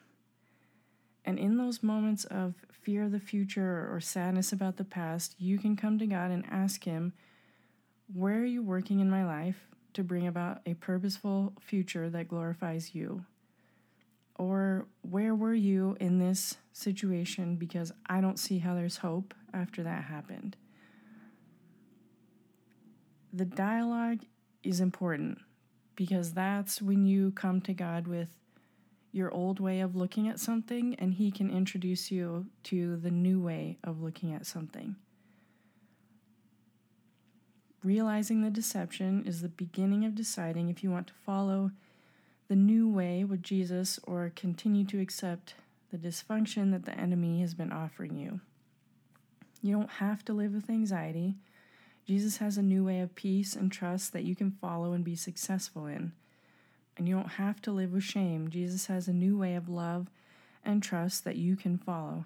And 1.25 1.37
in 1.37 1.57
those 1.57 1.83
moments 1.83 2.25
of 2.25 2.55
fear 2.71 3.03
of 3.03 3.11
the 3.11 3.19
future 3.19 3.87
or 3.91 3.99
sadness 3.99 4.51
about 4.51 4.77
the 4.77 4.83
past, 4.83 5.35
you 5.37 5.57
can 5.57 5.75
come 5.75 5.99
to 5.99 6.07
God 6.07 6.31
and 6.31 6.45
ask 6.49 6.83
Him, 6.83 7.13
Where 8.13 8.39
are 8.39 8.45
you 8.45 8.63
working 8.63 8.99
in 8.99 9.09
my 9.09 9.25
life 9.25 9.67
to 9.93 10.03
bring 10.03 10.27
about 10.27 10.61
a 10.65 10.73
purposeful 10.75 11.53
future 11.59 12.09
that 12.09 12.27
glorifies 12.27 12.95
you? 12.95 13.25
Or 14.35 14.87
where 15.01 15.35
were 15.35 15.53
you 15.53 15.97
in 15.99 16.17
this 16.17 16.57
situation 16.71 17.57
because 17.57 17.91
I 18.07 18.21
don't 18.21 18.39
see 18.39 18.59
how 18.59 18.73
there's 18.73 18.97
hope 18.97 19.33
after 19.53 19.83
that 19.83 20.05
happened? 20.05 20.55
The 23.33 23.45
dialogue 23.45 24.21
is 24.63 24.79
important 24.79 25.39
because 25.99 26.31
that's 26.31 26.81
when 26.81 27.05
you 27.05 27.29
come 27.31 27.59
to 27.59 27.73
God 27.73 28.07
with 28.07 28.29
your 29.11 29.29
old 29.33 29.59
way 29.59 29.81
of 29.81 29.97
looking 29.97 30.29
at 30.29 30.39
something, 30.39 30.95
and 30.95 31.13
He 31.13 31.29
can 31.29 31.49
introduce 31.49 32.09
you 32.09 32.45
to 32.63 32.95
the 32.95 33.11
new 33.11 33.41
way 33.41 33.77
of 33.83 34.01
looking 34.01 34.33
at 34.33 34.45
something. 34.45 34.95
Realizing 37.83 38.41
the 38.41 38.49
deception 38.49 39.25
is 39.25 39.41
the 39.41 39.49
beginning 39.49 40.05
of 40.05 40.15
deciding 40.15 40.69
if 40.69 40.85
you 40.85 40.89
want 40.89 41.07
to 41.07 41.13
follow 41.25 41.71
the 42.47 42.55
new 42.55 42.87
way 42.87 43.25
with 43.25 43.43
Jesus 43.43 43.99
or 44.03 44.31
continue 44.37 44.85
to 44.85 45.01
accept 45.01 45.55
the 45.91 45.97
dysfunction 45.97 46.71
that 46.71 46.85
the 46.85 46.97
enemy 46.97 47.41
has 47.41 47.53
been 47.53 47.73
offering 47.73 48.15
you. 48.15 48.39
You 49.61 49.75
don't 49.75 49.89
have 49.89 50.23
to 50.25 50.33
live 50.33 50.53
with 50.53 50.69
anxiety. 50.69 51.35
Jesus 52.09 52.37
has 52.37 52.57
a 52.57 52.63
new 52.63 52.83
way 52.83 53.01
of 53.01 53.13
peace 53.13 53.55
and 53.55 53.71
trust 53.71 54.13
that 54.13 54.23
you 54.23 54.35
can 54.35 54.49
follow 54.49 54.93
and 54.93 55.03
be 55.03 55.15
successful 55.15 55.85
in 55.85 56.11
and 56.97 57.07
you 57.07 57.15
don't 57.15 57.33
have 57.33 57.61
to 57.61 57.71
live 57.71 57.93
with 57.93 58.03
shame. 58.03 58.49
Jesus 58.49 58.87
has 58.87 59.07
a 59.07 59.13
new 59.13 59.37
way 59.37 59.53
of 59.53 59.69
love 59.69 60.07
and 60.65 60.83
trust 60.83 61.23
that 61.23 61.37
you 61.37 61.55
can 61.55 61.77
follow. 61.77 62.25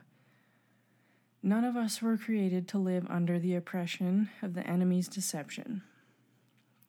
None 1.43 1.65
of 1.65 1.75
us 1.75 2.01
were 2.01 2.17
created 2.17 2.65
to 2.69 2.79
live 2.79 3.05
under 3.09 3.37
the 3.37 3.55
oppression 3.55 4.29
of 4.41 4.55
the 4.55 4.65
enemy's 4.65 5.09
deception. 5.09 5.83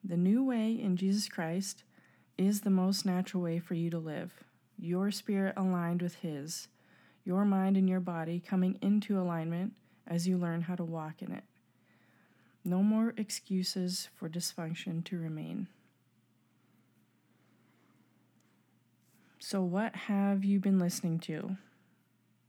The 0.01 0.15
new 0.15 0.41
way 0.41 0.71
in 0.71 0.95
Jesus 0.97 1.27
Christ 1.27 1.83
is 2.37 2.61
the 2.61 2.69
most 2.69 3.05
natural 3.05 3.43
way 3.43 3.59
for 3.59 3.75
you 3.75 3.89
to 3.91 3.99
live. 3.99 4.31
Your 4.79 5.11
spirit 5.11 5.53
aligned 5.57 6.01
with 6.01 6.15
His, 6.15 6.69
your 7.25 7.43
mind 7.43 7.75
and 7.75 7.89
your 7.89 7.99
body 7.99 8.39
coming 8.39 8.79
into 8.81 9.19
alignment 9.19 9.73
as 10.07 10.27
you 10.27 10.37
learn 10.37 10.61
how 10.61 10.75
to 10.75 10.85
walk 10.85 11.21
in 11.21 11.33
it. 11.33 11.43
No 12.67 12.81
more 12.81 13.13
excuses 13.15 14.09
for 14.15 14.27
dysfunction 14.27 15.03
to 15.05 15.19
remain. 15.19 15.67
So, 19.37 19.61
what 19.61 19.95
have 19.95 20.43
you 20.43 20.59
been 20.59 20.79
listening 20.79 21.19
to? 21.19 21.57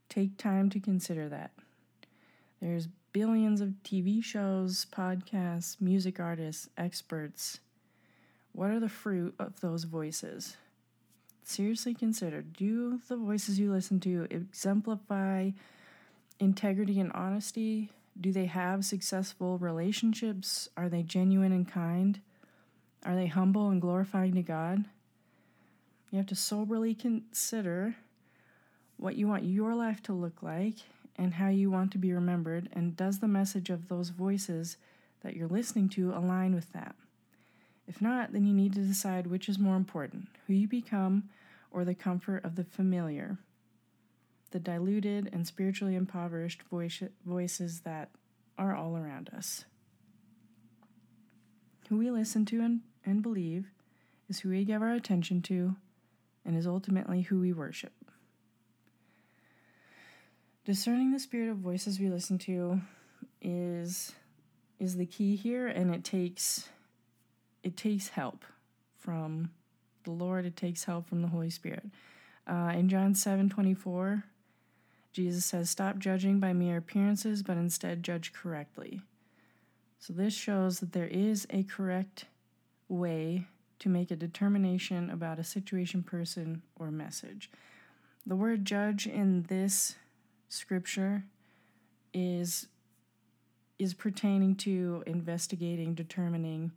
Take 0.09 0.39
time 0.39 0.71
to 0.71 0.81
consider 0.81 1.29
that. 1.29 1.51
There's 2.63 2.89
billions 3.13 3.61
of 3.61 3.75
TV 3.85 4.25
shows, 4.25 4.87
podcasts, 4.91 5.79
music 5.83 6.19
artists, 6.19 6.71
experts. 6.79 7.61
What 8.53 8.71
are 8.71 8.81
the 8.81 8.89
fruit 8.89 9.35
of 9.39 9.61
those 9.61 9.85
voices? 9.85 10.57
Seriously 11.43 11.93
consider 11.93 12.41
do 12.41 13.01
the 13.09 13.17
voices 13.17 13.59
you 13.59 13.71
listen 13.71 14.01
to 14.01 14.27
exemplify 14.31 15.51
integrity 16.41 16.99
and 16.99 17.13
honesty? 17.13 17.91
Do 18.19 18.33
they 18.33 18.47
have 18.47 18.85
successful 18.85 19.59
relationships? 19.59 20.69
Are 20.77 20.89
they 20.89 21.03
genuine 21.03 21.53
and 21.53 21.71
kind? 21.71 22.21
Are 23.05 23.15
they 23.15 23.27
humble 23.27 23.69
and 23.69 23.81
glorifying 23.81 24.35
to 24.35 24.43
God? 24.43 24.87
You 26.11 26.19
have 26.19 26.27
to 26.27 26.35
soberly 26.35 26.95
consider 26.95 27.97
what 28.97 29.17
you 29.17 29.29
want 29.29 29.45
your 29.45 29.75
life 29.75 30.03
to 30.05 30.13
look 30.13 30.43
like 30.43 30.77
and 31.17 31.35
how 31.35 31.49
you 31.49 31.71
want 31.71 31.93
to 31.93 31.99
be 31.99 32.13
remembered, 32.13 32.69
and 32.73 32.97
does 32.97 33.19
the 33.19 33.29
message 33.29 33.71
of 33.71 33.89
those 33.89 34.11
voices 34.11 34.77
that 35.23 35.37
you're 35.37 35.49
listening 35.49 35.89
to 35.91 36.13
align 36.13 36.55
with 36.55 36.73
that? 36.73 36.95
If 37.89 38.01
not, 38.01 38.33
then 38.33 38.45
you 38.45 38.53
need 38.53 38.75
to 38.75 38.81
decide 38.81 39.27
which 39.27 39.49
is 39.49 39.59
more 39.59 39.77
important 39.77 40.29
who 40.47 40.55
you 40.55 40.69
become 40.69 41.29
or 41.71 41.85
the 41.85 41.95
comfort 41.95 42.45
of 42.45 42.57
the 42.57 42.65
familiar, 42.65 43.39
the 44.57 44.61
diluted 44.61 45.29
and 45.35 45.47
spiritually 45.47 45.95
impoverished 45.95 46.63
voice, 46.63 47.03
voices 47.27 47.81
that 47.81 48.09
are 48.57 48.75
all 48.75 48.97
around 48.97 49.29
us. 49.37 49.67
Who 51.91 51.99
we 51.99 52.11
listen 52.11 52.47
to 52.47 52.63
and, 52.63 52.81
and 53.05 53.23
believe 53.23 53.67
is 54.31 54.41
who 54.41 54.49
we 54.49 54.65
give 54.65 54.81
our 54.81 54.95
attention 54.95 55.43
to 55.43 55.77
and 56.47 56.57
is 56.57 56.67
ultimately 56.67 57.21
who 57.21 57.39
we 57.39 57.53
worship. 57.53 57.93
Discerning 60.65 61.13
the 61.13 61.21
spirit 61.21 61.51
of 61.51 61.59
voices 61.59 62.01
we 62.01 62.09
listen 62.09 62.39
to 62.39 62.81
is 63.43 64.13
is 64.81 64.97
the 64.97 65.07
key 65.07 65.37
here 65.37 65.67
and 65.67 65.95
it 65.95 66.03
takes 66.03 66.71
it 67.63 67.77
takes 67.77 68.09
help 68.09 68.43
from 68.97 69.51
the 70.05 70.13
Lord, 70.13 70.47
it 70.47 70.57
takes 70.57 70.85
help 70.85 71.07
from 71.07 71.21
the 71.21 71.29
Holy 71.29 71.51
Spirit. 71.51 71.85
Uh, 72.47 72.73
in 72.75 72.89
John 72.89 73.15
7 73.15 73.51
24, 73.51 74.25
Jesus 75.17 75.47
says, 75.47 75.71
Stop 75.71 75.97
judging 75.97 76.41
by 76.41 76.53
mere 76.53 76.77
appearances, 76.77 77.43
but 77.43 77.57
instead 77.57 78.03
judge 78.03 78.35
correctly. 78.35 79.01
So, 79.99 80.13
this 80.13 80.35
shows 80.35 80.81
that 80.81 80.93
there 80.93 81.07
is 81.07 81.47
a 81.49 81.63
correct 81.63 82.27
way 82.91 83.47
to 83.79 83.89
make 83.89 84.11
a 84.11 84.17
determination 84.17 85.09
about 85.09 85.39
a 85.39 85.45
situation, 85.45 86.03
person, 86.03 86.61
or 86.79 86.91
message. 86.91 87.51
The 88.27 88.37
word 88.37 88.67
judge 88.67 89.07
in 89.07 89.45
this 89.45 89.97
scripture 90.51 91.25
is 92.13 92.67
is 93.79 93.95
pertaining 93.95 94.55
to 94.57 95.03
investigating, 95.07 95.95
determining. 95.95 96.73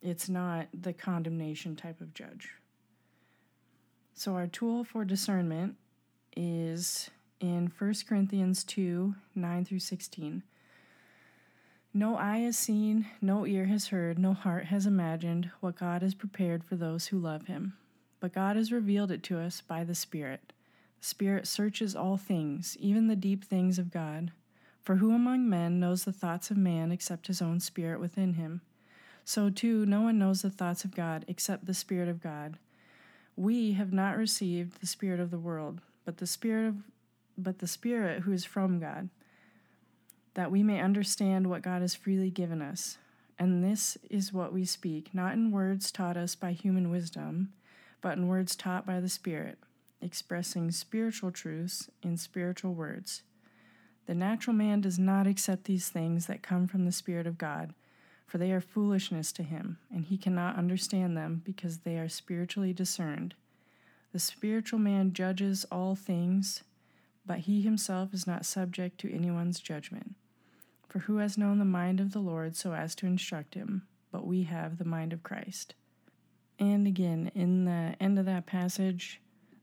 It's 0.00 0.28
not 0.28 0.68
the 0.72 0.92
condemnation 0.92 1.74
type 1.74 2.00
of 2.00 2.14
judge. 2.14 2.50
So 4.14 4.34
our 4.34 4.46
tool 4.46 4.84
for 4.84 5.04
discernment 5.04 5.74
is 6.36 7.10
in 7.42 7.72
1 7.76 7.94
Corinthians 8.08 8.62
2 8.64 9.14
9 9.34 9.64
through 9.64 9.78
16. 9.80 10.42
No 11.92 12.16
eye 12.16 12.38
has 12.38 12.56
seen, 12.56 13.06
no 13.20 13.44
ear 13.44 13.66
has 13.66 13.88
heard, 13.88 14.18
no 14.18 14.32
heart 14.32 14.66
has 14.66 14.86
imagined 14.86 15.50
what 15.60 15.78
God 15.78 16.00
has 16.00 16.14
prepared 16.14 16.64
for 16.64 16.76
those 16.76 17.08
who 17.08 17.18
love 17.18 17.48
Him. 17.48 17.74
But 18.20 18.32
God 18.32 18.56
has 18.56 18.72
revealed 18.72 19.10
it 19.10 19.22
to 19.24 19.38
us 19.38 19.60
by 19.60 19.84
the 19.84 19.94
Spirit. 19.94 20.52
The 21.00 21.06
Spirit 21.06 21.46
searches 21.46 21.96
all 21.96 22.16
things, 22.16 22.76
even 22.78 23.08
the 23.08 23.16
deep 23.16 23.44
things 23.44 23.78
of 23.78 23.90
God. 23.90 24.30
For 24.80 24.96
who 24.96 25.14
among 25.14 25.48
men 25.48 25.80
knows 25.80 26.04
the 26.04 26.12
thoughts 26.12 26.50
of 26.50 26.56
man 26.56 26.92
except 26.92 27.26
his 27.26 27.42
own 27.42 27.60
spirit 27.60 28.00
within 28.00 28.34
him? 28.34 28.62
So 29.24 29.50
too, 29.50 29.84
no 29.84 30.00
one 30.00 30.18
knows 30.18 30.42
the 30.42 30.50
thoughts 30.50 30.84
of 30.84 30.94
God 30.94 31.24
except 31.28 31.66
the 31.66 31.74
Spirit 31.74 32.08
of 32.08 32.22
God. 32.22 32.56
We 33.36 33.72
have 33.72 33.92
not 33.92 34.16
received 34.16 34.80
the 34.80 34.86
Spirit 34.86 35.20
of 35.20 35.30
the 35.30 35.38
world, 35.38 35.80
but 36.04 36.18
the 36.18 36.26
Spirit 36.26 36.68
of 36.68 36.76
but 37.36 37.58
the 37.58 37.66
Spirit 37.66 38.22
who 38.22 38.32
is 38.32 38.44
from 38.44 38.78
God 38.78 39.08
that 40.34 40.50
we 40.50 40.62
may 40.62 40.80
understand 40.80 41.48
what 41.48 41.62
God 41.62 41.82
has 41.82 41.94
freely 41.94 42.30
given 42.30 42.62
us. 42.62 42.98
And 43.38 43.62
this 43.62 43.98
is 44.08 44.32
what 44.32 44.52
we 44.52 44.64
speak, 44.64 45.14
not 45.14 45.34
in 45.34 45.50
words 45.50 45.90
taught 45.90 46.16
us 46.16 46.34
by 46.34 46.52
human 46.52 46.90
wisdom, 46.90 47.52
but 48.00 48.16
in 48.16 48.28
words 48.28 48.56
taught 48.56 48.86
by 48.86 49.00
the 49.00 49.08
Spirit, 49.08 49.58
expressing 50.00 50.70
spiritual 50.70 51.30
truths 51.30 51.90
in 52.02 52.16
spiritual 52.16 52.72
words. 52.72 53.22
The 54.06 54.14
natural 54.14 54.54
man 54.54 54.80
does 54.80 54.98
not 54.98 55.26
accept 55.26 55.64
these 55.64 55.88
things 55.88 56.26
that 56.26 56.42
come 56.42 56.66
from 56.66 56.84
the 56.84 56.92
Spirit 56.92 57.26
of 57.26 57.38
God, 57.38 57.74
for 58.26 58.38
they 58.38 58.52
are 58.52 58.60
foolishness 58.60 59.32
to 59.32 59.42
him, 59.42 59.78
and 59.90 60.04
he 60.04 60.16
cannot 60.16 60.56
understand 60.56 61.16
them 61.16 61.42
because 61.44 61.78
they 61.78 61.98
are 61.98 62.08
spiritually 62.08 62.72
discerned. 62.72 63.34
The 64.12 64.18
spiritual 64.18 64.78
man 64.78 65.12
judges 65.12 65.64
all 65.70 65.94
things, 65.94 66.62
but 67.24 67.40
he 67.40 67.62
himself 67.62 68.12
is 68.12 68.26
not 68.26 68.44
subject 68.44 68.98
to 68.98 69.12
anyone's 69.12 69.60
judgment. 69.60 70.14
For 70.88 71.00
who 71.00 71.18
has 71.18 71.38
known 71.38 71.58
the 71.58 71.64
mind 71.64 72.00
of 72.00 72.12
the 72.12 72.18
Lord 72.18 72.56
so 72.56 72.74
as 72.74 72.94
to 72.96 73.06
instruct 73.06 73.54
him? 73.54 73.86
But 74.10 74.26
we 74.26 74.42
have 74.42 74.78
the 74.78 74.84
mind 74.84 75.12
of 75.12 75.22
Christ. 75.22 75.74
And 76.58 76.86
again, 76.86 77.30
in 77.34 77.64
the 77.64 77.96
end 77.98 78.18
of 78.18 78.26
that 78.26 78.46
passage, 78.46 79.20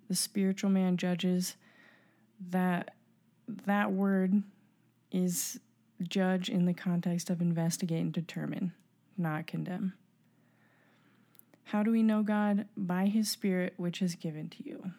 the 0.08 0.16
spiritual 0.16 0.70
man 0.72 0.98
judges, 0.98 1.56
that 2.50 2.96
that 3.66 3.92
word 3.92 4.42
is 5.12 5.60
judge 6.08 6.50
in 6.50 6.66
the 6.66 6.74
context 6.74 7.30
of 7.30 7.42
investigate 7.42 8.02
and 8.02 8.14
determine, 8.14 8.74
not 9.18 9.48
condemn. 9.48 9.94
How 11.66 11.84
do 11.84 11.92
we 11.92 12.02
know 12.02 12.24
God? 12.24 12.66
By 12.76 13.06
His 13.06 13.30
Spirit, 13.30 13.74
which 13.78 14.02
is 14.02 14.16
given 14.16 14.50
to 14.50 14.66
you. 14.66 14.92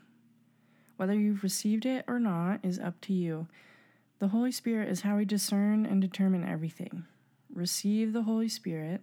Whether 1.01 1.15
you've 1.15 1.43
received 1.43 1.87
it 1.87 2.05
or 2.07 2.21
not 2.21 2.61
is 2.63 2.79
up 2.79 3.01
to 3.01 3.15
you. 3.15 3.47
The 4.19 4.29
Holy 4.29 4.53
Spirit 4.53 4.91
is 4.91 5.01
how 5.01 5.17
we 5.17 5.25
discern 5.25 5.87
and 5.87 5.99
determine 5.99 6.47
everything. 6.47 7.07
Receive 7.51 8.13
the 8.13 8.25
Holy 8.25 8.51
Spirit, 8.51 9.01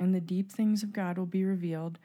and 0.00 0.12
the 0.12 0.20
deep 0.20 0.50
things 0.50 0.82
of 0.82 0.92
God 0.92 1.16
will 1.16 1.24
be 1.24 1.44
revealed, 1.44 2.00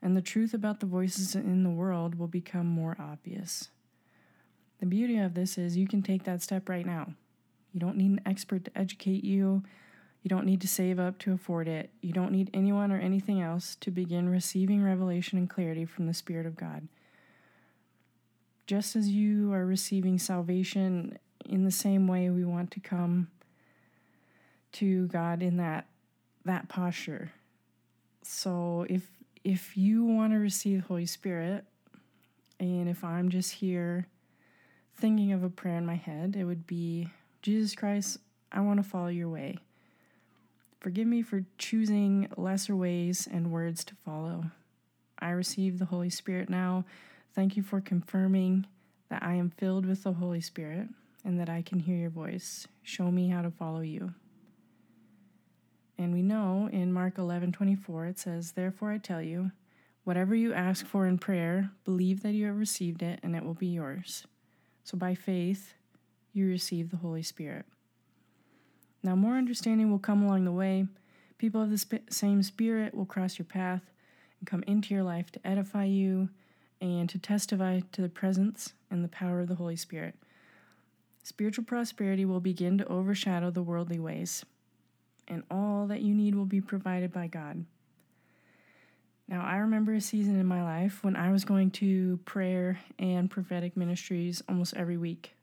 and 0.00 0.16
the 0.16 0.22
truth 0.22 0.54
about 0.54 0.80
the 0.80 0.86
voices 0.86 1.34
in 1.34 1.62
the 1.62 1.68
world 1.68 2.14
will 2.14 2.26
become 2.26 2.64
more 2.64 2.96
obvious. 2.98 3.68
The 4.80 4.86
beauty 4.86 5.18
of 5.18 5.34
this 5.34 5.58
is 5.58 5.76
you 5.76 5.86
can 5.86 6.00
take 6.00 6.24
that 6.24 6.40
step 6.40 6.66
right 6.66 6.86
now. 6.86 7.12
You 7.74 7.80
don't 7.80 7.98
need 7.98 8.12
an 8.12 8.22
expert 8.24 8.64
to 8.64 8.78
educate 8.78 9.24
you. 9.24 9.62
You 10.22 10.30
don't 10.30 10.46
need 10.46 10.62
to 10.62 10.68
save 10.68 10.98
up 10.98 11.18
to 11.18 11.34
afford 11.34 11.68
it. 11.68 11.90
You 12.00 12.14
don't 12.14 12.32
need 12.32 12.48
anyone 12.54 12.90
or 12.90 12.98
anything 12.98 13.42
else 13.42 13.76
to 13.82 13.90
begin 13.90 14.30
receiving 14.30 14.82
revelation 14.82 15.36
and 15.36 15.50
clarity 15.50 15.84
from 15.84 16.06
the 16.06 16.14
Spirit 16.14 16.46
of 16.46 16.56
God. 16.56 16.88
Just 18.66 18.96
as 18.96 19.08
you 19.08 19.52
are 19.52 19.64
receiving 19.64 20.18
salvation 20.18 21.18
in 21.44 21.64
the 21.64 21.70
same 21.70 22.08
way, 22.08 22.30
we 22.30 22.44
want 22.44 22.70
to 22.72 22.80
come 22.80 23.28
to 24.72 25.06
God 25.06 25.42
in 25.42 25.56
that 25.56 25.86
that 26.44 26.68
posture. 26.68 27.32
So 28.22 28.86
if 28.88 29.06
if 29.44 29.76
you 29.76 30.04
want 30.04 30.32
to 30.32 30.38
receive 30.38 30.82
the 30.82 30.88
Holy 30.88 31.06
Spirit, 31.06 31.64
and 32.58 32.88
if 32.88 33.04
I'm 33.04 33.28
just 33.28 33.52
here 33.52 34.06
thinking 34.96 35.32
of 35.32 35.44
a 35.44 35.48
prayer 35.48 35.76
in 35.76 35.86
my 35.86 35.94
head, 35.94 36.34
it 36.36 36.44
would 36.44 36.66
be 36.66 37.08
Jesus 37.42 37.74
Christ, 37.74 38.18
I 38.50 38.60
want 38.60 38.82
to 38.82 38.88
follow 38.88 39.08
your 39.08 39.28
way. 39.28 39.58
Forgive 40.80 41.06
me 41.06 41.22
for 41.22 41.44
choosing 41.58 42.28
lesser 42.36 42.74
ways 42.74 43.28
and 43.30 43.52
words 43.52 43.84
to 43.84 43.94
follow. 43.94 44.46
I 45.18 45.30
receive 45.30 45.78
the 45.78 45.84
Holy 45.86 46.10
Spirit 46.10 46.50
now. 46.50 46.84
Thank 47.36 47.54
you 47.54 47.62
for 47.62 47.82
confirming 47.82 48.66
that 49.10 49.22
I 49.22 49.34
am 49.34 49.50
filled 49.50 49.84
with 49.84 50.04
the 50.04 50.14
Holy 50.14 50.40
Spirit 50.40 50.88
and 51.22 51.38
that 51.38 51.50
I 51.50 51.60
can 51.60 51.78
hear 51.78 51.96
your 51.96 52.08
voice. 52.08 52.66
Show 52.82 53.10
me 53.10 53.28
how 53.28 53.42
to 53.42 53.50
follow 53.50 53.82
you. 53.82 54.14
And 55.98 56.14
we 56.14 56.22
know 56.22 56.70
in 56.72 56.94
Mark 56.94 57.18
11:24 57.18 58.06
it 58.06 58.18
says, 58.18 58.52
"Therefore 58.52 58.90
I 58.90 58.96
tell 58.96 59.20
you, 59.20 59.52
whatever 60.04 60.34
you 60.34 60.54
ask 60.54 60.86
for 60.86 61.06
in 61.06 61.18
prayer, 61.18 61.72
believe 61.84 62.22
that 62.22 62.32
you 62.32 62.46
have 62.46 62.56
received 62.56 63.02
it 63.02 63.20
and 63.22 63.36
it 63.36 63.44
will 63.44 63.52
be 63.52 63.66
yours." 63.66 64.26
So 64.82 64.96
by 64.96 65.14
faith, 65.14 65.74
you 66.32 66.48
receive 66.48 66.88
the 66.88 67.04
Holy 67.04 67.22
Spirit. 67.22 67.66
Now, 69.02 69.14
more 69.14 69.36
understanding 69.36 69.90
will 69.90 69.98
come 69.98 70.22
along 70.22 70.46
the 70.46 70.52
way. 70.52 70.88
People 71.36 71.60
of 71.60 71.68
the 71.68 71.76
sp- 71.76 72.08
same 72.08 72.42
Spirit 72.42 72.94
will 72.94 73.04
cross 73.04 73.38
your 73.38 73.44
path 73.44 73.92
and 74.40 74.46
come 74.46 74.62
into 74.66 74.94
your 74.94 75.02
life 75.02 75.30
to 75.32 75.46
edify 75.46 75.84
you 75.84 76.30
and 76.80 77.08
to 77.08 77.18
testify 77.18 77.80
to 77.92 78.02
the 78.02 78.08
presence 78.08 78.72
and 78.90 79.02
the 79.02 79.08
power 79.08 79.40
of 79.40 79.48
the 79.48 79.54
Holy 79.54 79.76
Spirit. 79.76 80.14
Spiritual 81.22 81.64
prosperity 81.64 82.24
will 82.24 82.40
begin 82.40 82.78
to 82.78 82.86
overshadow 82.86 83.50
the 83.50 83.62
worldly 83.62 83.98
ways, 83.98 84.44
and 85.26 85.42
all 85.50 85.86
that 85.86 86.02
you 86.02 86.14
need 86.14 86.34
will 86.34 86.46
be 86.46 86.60
provided 86.60 87.12
by 87.12 87.26
God. 87.26 87.64
Now, 89.28 89.44
I 89.44 89.56
remember 89.56 89.92
a 89.92 90.00
season 90.00 90.38
in 90.38 90.46
my 90.46 90.62
life 90.62 91.02
when 91.02 91.16
I 91.16 91.32
was 91.32 91.44
going 91.44 91.72
to 91.72 92.18
prayer 92.24 92.78
and 92.98 93.28
prophetic 93.28 93.76
ministries 93.76 94.40
almost 94.48 94.74
every 94.74 94.96
week. 94.96 95.34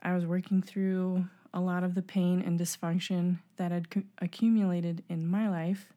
I 0.00 0.14
was 0.14 0.24
working 0.24 0.62
through 0.62 1.26
a 1.52 1.60
lot 1.60 1.82
of 1.82 1.96
the 1.96 2.02
pain 2.02 2.40
and 2.40 2.58
dysfunction 2.58 3.38
that 3.56 3.72
had 3.72 3.88
accumulated 4.18 5.02
in 5.08 5.26
my 5.26 5.48
life. 5.48 5.92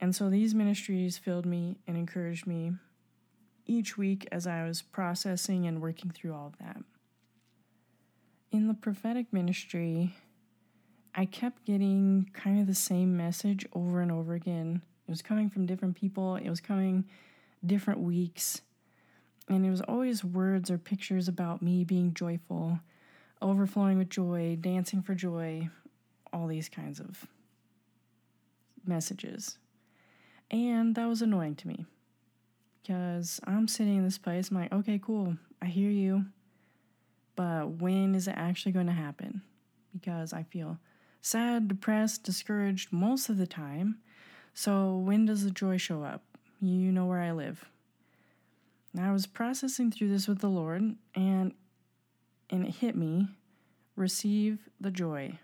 And 0.00 0.16
so 0.16 0.30
these 0.30 0.54
ministries 0.54 1.18
filled 1.18 1.44
me 1.44 1.76
and 1.86 1.98
encouraged 1.98 2.46
me 2.46 2.72
each 3.66 3.98
week 3.98 4.26
as 4.32 4.46
I 4.46 4.64
was 4.64 4.82
processing 4.82 5.66
and 5.66 5.82
working 5.82 6.10
through 6.10 6.34
all 6.34 6.46
of 6.46 6.58
that. 6.58 6.78
In 8.52 8.68
the 8.68 8.74
prophetic 8.74 9.32
ministry, 9.32 10.14
I 11.14 11.26
kept 11.26 11.64
getting 11.64 12.30
kind 12.32 12.60
of 12.60 12.66
the 12.66 12.74
same 12.74 13.16
message 13.16 13.66
over 13.72 14.00
and 14.00 14.12
over 14.12 14.34
again. 14.34 14.82
It 15.06 15.10
was 15.10 15.22
coming 15.22 15.50
from 15.50 15.66
different 15.66 15.96
people, 15.96 16.36
it 16.36 16.48
was 16.48 16.60
coming 16.60 17.04
different 17.64 18.00
weeks, 18.00 18.62
and 19.48 19.64
it 19.64 19.70
was 19.70 19.80
always 19.82 20.24
words 20.24 20.70
or 20.70 20.78
pictures 20.78 21.28
about 21.28 21.62
me 21.62 21.84
being 21.84 22.14
joyful 22.14 22.80
overflowing 23.42 23.98
with 23.98 24.08
joy, 24.08 24.56
dancing 24.60 25.02
for 25.02 25.14
joy, 25.14 25.68
all 26.32 26.46
these 26.46 26.68
kinds 26.68 27.00
of 27.00 27.26
messages. 28.84 29.58
And 30.50 30.94
that 30.94 31.06
was 31.06 31.22
annoying 31.22 31.56
to 31.56 31.68
me 31.68 31.86
because 32.86 33.40
I'm 33.44 33.66
sitting 33.66 33.96
in 33.96 34.04
this 34.04 34.18
place, 34.18 34.50
I'm 34.50 34.58
like, 34.58 34.72
okay, 34.72 35.00
cool, 35.02 35.36
I 35.60 35.66
hear 35.66 35.90
you, 35.90 36.26
but 37.34 37.80
when 37.80 38.14
is 38.14 38.28
it 38.28 38.34
actually 38.36 38.72
going 38.72 38.86
to 38.86 38.92
happen? 38.92 39.42
Because 39.92 40.32
I 40.32 40.44
feel 40.44 40.78
sad, 41.20 41.68
depressed, 41.68 42.22
discouraged 42.22 42.92
most 42.92 43.28
of 43.28 43.38
the 43.38 43.46
time. 43.46 43.98
So 44.54 44.96
when 44.96 45.26
does 45.26 45.42
the 45.42 45.50
joy 45.50 45.78
show 45.78 46.02
up? 46.02 46.22
You 46.60 46.92
know 46.92 47.06
where 47.06 47.20
I 47.20 47.32
live. 47.32 47.64
I 48.98 49.12
was 49.12 49.26
processing 49.26 49.90
through 49.90 50.08
this 50.08 50.26
with 50.26 50.38
the 50.38 50.48
Lord, 50.48 50.96
and 51.14 51.52
and 52.48 52.66
it 52.66 52.76
hit 52.76 52.96
me 52.96 53.28
receive 53.96 54.68
the 54.80 54.90
joy. 54.90 55.38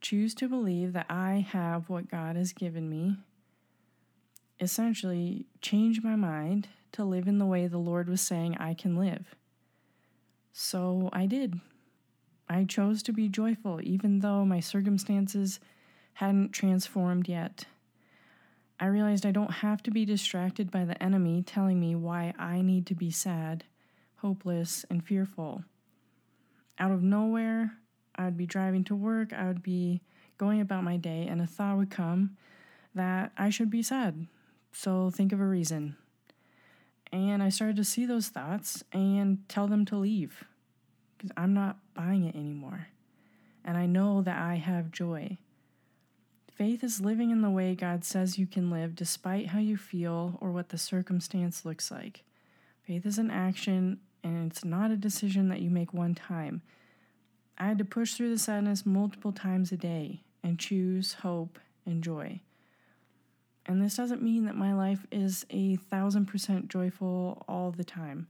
Choose 0.00 0.34
to 0.36 0.48
believe 0.48 0.94
that 0.94 1.06
I 1.08 1.46
have 1.50 1.88
what 1.88 2.10
God 2.10 2.34
has 2.36 2.52
given 2.52 2.88
me. 2.88 3.18
Essentially, 4.60 5.46
change 5.60 6.02
my 6.02 6.16
mind 6.16 6.68
to 6.92 7.04
live 7.04 7.28
in 7.28 7.38
the 7.38 7.46
way 7.46 7.66
the 7.66 7.78
Lord 7.78 8.08
was 8.08 8.20
saying 8.20 8.56
I 8.56 8.74
can 8.74 8.96
live. 8.96 9.34
So 10.52 11.10
I 11.12 11.26
did. 11.26 11.60
I 12.48 12.64
chose 12.64 13.02
to 13.04 13.12
be 13.12 13.28
joyful, 13.28 13.80
even 13.82 14.20
though 14.20 14.44
my 14.44 14.60
circumstances 14.60 15.60
hadn't 16.14 16.52
transformed 16.52 17.28
yet. 17.28 17.66
I 18.80 18.86
realized 18.86 19.26
I 19.26 19.32
don't 19.32 19.54
have 19.54 19.82
to 19.84 19.90
be 19.90 20.04
distracted 20.04 20.70
by 20.70 20.84
the 20.84 21.00
enemy 21.02 21.42
telling 21.42 21.78
me 21.78 21.94
why 21.94 22.32
I 22.38 22.62
need 22.62 22.86
to 22.86 22.94
be 22.94 23.10
sad 23.10 23.64
hopeless, 24.18 24.84
and 24.90 25.04
fearful. 25.04 25.64
Out 26.78 26.90
of 26.90 27.02
nowhere, 27.02 27.72
I 28.14 28.24
would 28.24 28.36
be 28.36 28.46
driving 28.46 28.84
to 28.84 28.96
work, 28.96 29.32
I 29.32 29.46
would 29.46 29.62
be 29.62 30.02
going 30.38 30.60
about 30.60 30.84
my 30.84 30.96
day, 30.96 31.26
and 31.28 31.40
a 31.40 31.46
thought 31.46 31.76
would 31.76 31.90
come 31.90 32.36
that 32.94 33.32
I 33.36 33.50
should 33.50 33.70
be 33.70 33.82
sad. 33.82 34.26
So 34.72 35.10
think 35.10 35.32
of 35.32 35.40
a 35.40 35.46
reason. 35.46 35.96
And 37.12 37.42
I 37.42 37.48
started 37.48 37.76
to 37.76 37.84
see 37.84 38.06
those 38.06 38.28
thoughts 38.28 38.84
and 38.92 39.48
tell 39.48 39.66
them 39.66 39.84
to 39.86 39.96
leave 39.96 40.44
because 41.16 41.30
I'm 41.36 41.54
not 41.54 41.78
buying 41.94 42.24
it 42.24 42.36
anymore. 42.36 42.88
And 43.64 43.76
I 43.76 43.86
know 43.86 44.22
that 44.22 44.38
I 44.38 44.56
have 44.56 44.92
joy. 44.92 45.36
Faith 46.54 46.82
is 46.82 47.00
living 47.00 47.30
in 47.30 47.42
the 47.42 47.50
way 47.50 47.74
God 47.74 48.04
says 48.04 48.38
you 48.38 48.46
can 48.46 48.70
live 48.70 48.94
despite 48.94 49.48
how 49.48 49.58
you 49.58 49.76
feel 49.76 50.38
or 50.40 50.50
what 50.50 50.70
the 50.70 50.78
circumstance 50.78 51.64
looks 51.64 51.90
like. 51.90 52.24
Faith 52.82 53.06
is 53.06 53.18
an 53.18 53.30
action 53.30 54.00
and 54.24 54.50
it's 54.50 54.64
not 54.64 54.90
a 54.90 54.96
decision 54.96 55.48
that 55.48 55.60
you 55.60 55.70
make 55.70 55.94
one 55.94 56.14
time. 56.14 56.62
I 57.56 57.66
had 57.66 57.78
to 57.78 57.84
push 57.84 58.14
through 58.14 58.30
the 58.30 58.38
sadness 58.38 58.86
multiple 58.86 59.32
times 59.32 59.72
a 59.72 59.76
day 59.76 60.22
and 60.42 60.58
choose 60.58 61.14
hope 61.14 61.58
and 61.84 62.02
joy. 62.02 62.40
And 63.68 63.80
this 63.80 63.96
doesn't 63.96 64.22
mean 64.22 64.46
that 64.46 64.56
my 64.56 64.72
life 64.72 65.06
is 65.12 65.46
a 65.50 65.76
thousand 65.76 66.26
percent 66.26 66.68
joyful 66.68 67.44
all 67.46 67.70
the 67.70 67.84
time, 67.84 68.26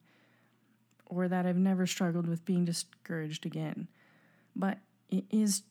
or 1.07 1.29
that 1.29 1.47
I've 1.47 1.57
never 1.57 1.87
struggled 1.87 2.27
with 2.27 2.45
being 2.45 2.65
discouraged 2.65 3.47
again. 3.47 3.89
But 4.55 4.79
it 5.09 5.25
is 5.31 5.63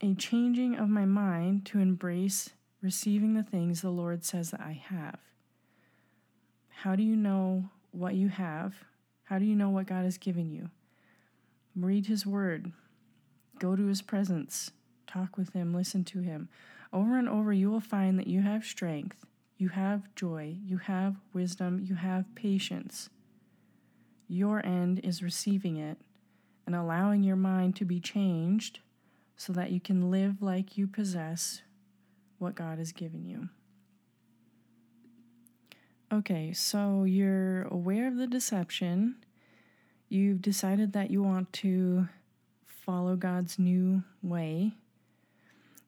a 0.00 0.14
changing 0.14 0.76
of 0.76 0.88
my 0.88 1.04
mind 1.04 1.66
to 1.66 1.80
embrace 1.80 2.50
receiving 2.80 3.34
the 3.34 3.42
things 3.42 3.82
the 3.82 3.90
Lord 3.90 4.24
says 4.24 4.52
that 4.52 4.60
I 4.60 4.80
have. 4.90 5.18
How 6.68 6.94
do 6.94 7.02
you 7.02 7.16
know 7.16 7.70
what 7.90 8.14
you 8.14 8.28
have 8.28 8.76
how 9.26 9.40
do 9.40 9.44
you 9.44 9.56
know 9.56 9.70
what 9.70 9.86
God 9.86 10.04
has 10.04 10.18
given 10.18 10.52
you? 10.52 10.70
Read 11.74 12.06
His 12.06 12.24
Word, 12.24 12.70
go 13.58 13.74
to 13.74 13.86
His 13.86 14.00
presence, 14.00 14.70
talk 15.08 15.36
with 15.36 15.52
Him, 15.52 15.74
listen 15.74 16.04
to 16.04 16.20
Him. 16.20 16.48
Over 16.96 17.18
and 17.18 17.28
over, 17.28 17.52
you 17.52 17.70
will 17.70 17.80
find 17.80 18.18
that 18.18 18.26
you 18.26 18.40
have 18.40 18.64
strength, 18.64 19.26
you 19.58 19.68
have 19.68 20.14
joy, 20.14 20.56
you 20.64 20.78
have 20.78 21.16
wisdom, 21.34 21.84
you 21.84 21.94
have 21.94 22.34
patience. 22.34 23.10
Your 24.28 24.64
end 24.64 25.00
is 25.04 25.22
receiving 25.22 25.76
it 25.76 25.98
and 26.64 26.74
allowing 26.74 27.22
your 27.22 27.36
mind 27.36 27.76
to 27.76 27.84
be 27.84 28.00
changed 28.00 28.78
so 29.36 29.52
that 29.52 29.72
you 29.72 29.78
can 29.78 30.10
live 30.10 30.40
like 30.40 30.78
you 30.78 30.86
possess 30.86 31.60
what 32.38 32.54
God 32.54 32.78
has 32.78 32.92
given 32.92 33.26
you. 33.26 33.50
Okay, 36.10 36.54
so 36.54 37.04
you're 37.04 37.64
aware 37.64 38.08
of 38.08 38.16
the 38.16 38.26
deception. 38.26 39.16
You've 40.08 40.40
decided 40.40 40.94
that 40.94 41.10
you 41.10 41.22
want 41.22 41.52
to 41.54 42.08
follow 42.64 43.16
God's 43.16 43.58
new 43.58 44.02
way. 44.22 44.72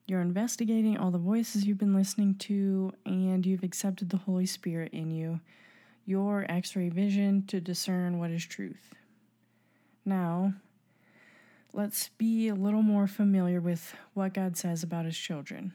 You're 0.09 0.21
investigating 0.21 0.97
all 0.97 1.11
the 1.11 1.19
voices 1.19 1.65
you've 1.65 1.77
been 1.77 1.93
listening 1.93 2.33
to, 2.39 2.91
and 3.05 3.45
you've 3.45 3.61
accepted 3.61 4.09
the 4.09 4.17
Holy 4.17 4.47
Spirit 4.47 4.91
in 4.91 5.11
you, 5.11 5.39
your 6.03 6.47
x 6.49 6.75
ray 6.75 6.89
vision 6.89 7.43
to 7.45 7.61
discern 7.61 8.17
what 8.17 8.31
is 8.31 8.43
truth. 8.43 8.95
Now, 10.03 10.53
let's 11.73 12.09
be 12.17 12.47
a 12.47 12.55
little 12.55 12.81
more 12.81 13.05
familiar 13.05 13.61
with 13.61 13.93
what 14.15 14.33
God 14.33 14.57
says 14.57 14.81
about 14.81 15.05
his 15.05 15.15
children. 15.15 15.73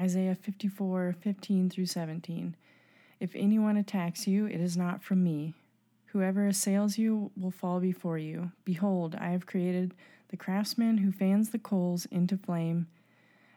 Isaiah 0.00 0.34
54 0.34 1.14
15 1.20 1.68
through 1.68 1.84
17. 1.84 2.56
If 3.20 3.36
anyone 3.36 3.76
attacks 3.76 4.26
you, 4.26 4.46
it 4.46 4.62
is 4.62 4.78
not 4.78 5.02
from 5.02 5.22
me. 5.22 5.52
Whoever 6.06 6.46
assails 6.46 6.96
you 6.96 7.30
will 7.38 7.50
fall 7.50 7.80
before 7.80 8.16
you. 8.16 8.52
Behold, 8.64 9.14
I 9.14 9.28
have 9.28 9.44
created 9.44 9.92
the 10.28 10.38
craftsman 10.38 10.96
who 10.96 11.12
fans 11.12 11.50
the 11.50 11.58
coals 11.58 12.06
into 12.06 12.38
flame 12.38 12.86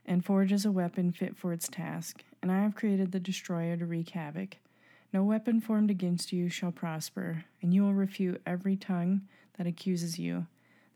and 0.05 0.23
forges 0.23 0.65
a 0.65 0.71
weapon 0.71 1.11
fit 1.11 1.35
for 1.35 1.51
its 1.51 1.67
task. 1.67 2.23
And 2.41 2.51
I 2.51 2.61
have 2.61 2.75
created 2.75 3.11
the 3.11 3.19
destroyer 3.19 3.75
to 3.77 3.85
wreak 3.85 4.09
havoc. 4.09 4.57
No 5.11 5.23
weapon 5.23 5.61
formed 5.61 5.89
against 5.89 6.31
you 6.33 6.49
shall 6.49 6.71
prosper, 6.71 7.45
and 7.61 7.73
you 7.73 7.83
will 7.83 7.93
refute 7.93 8.41
every 8.45 8.75
tongue 8.75 9.21
that 9.57 9.67
accuses 9.67 10.19
you. 10.19 10.47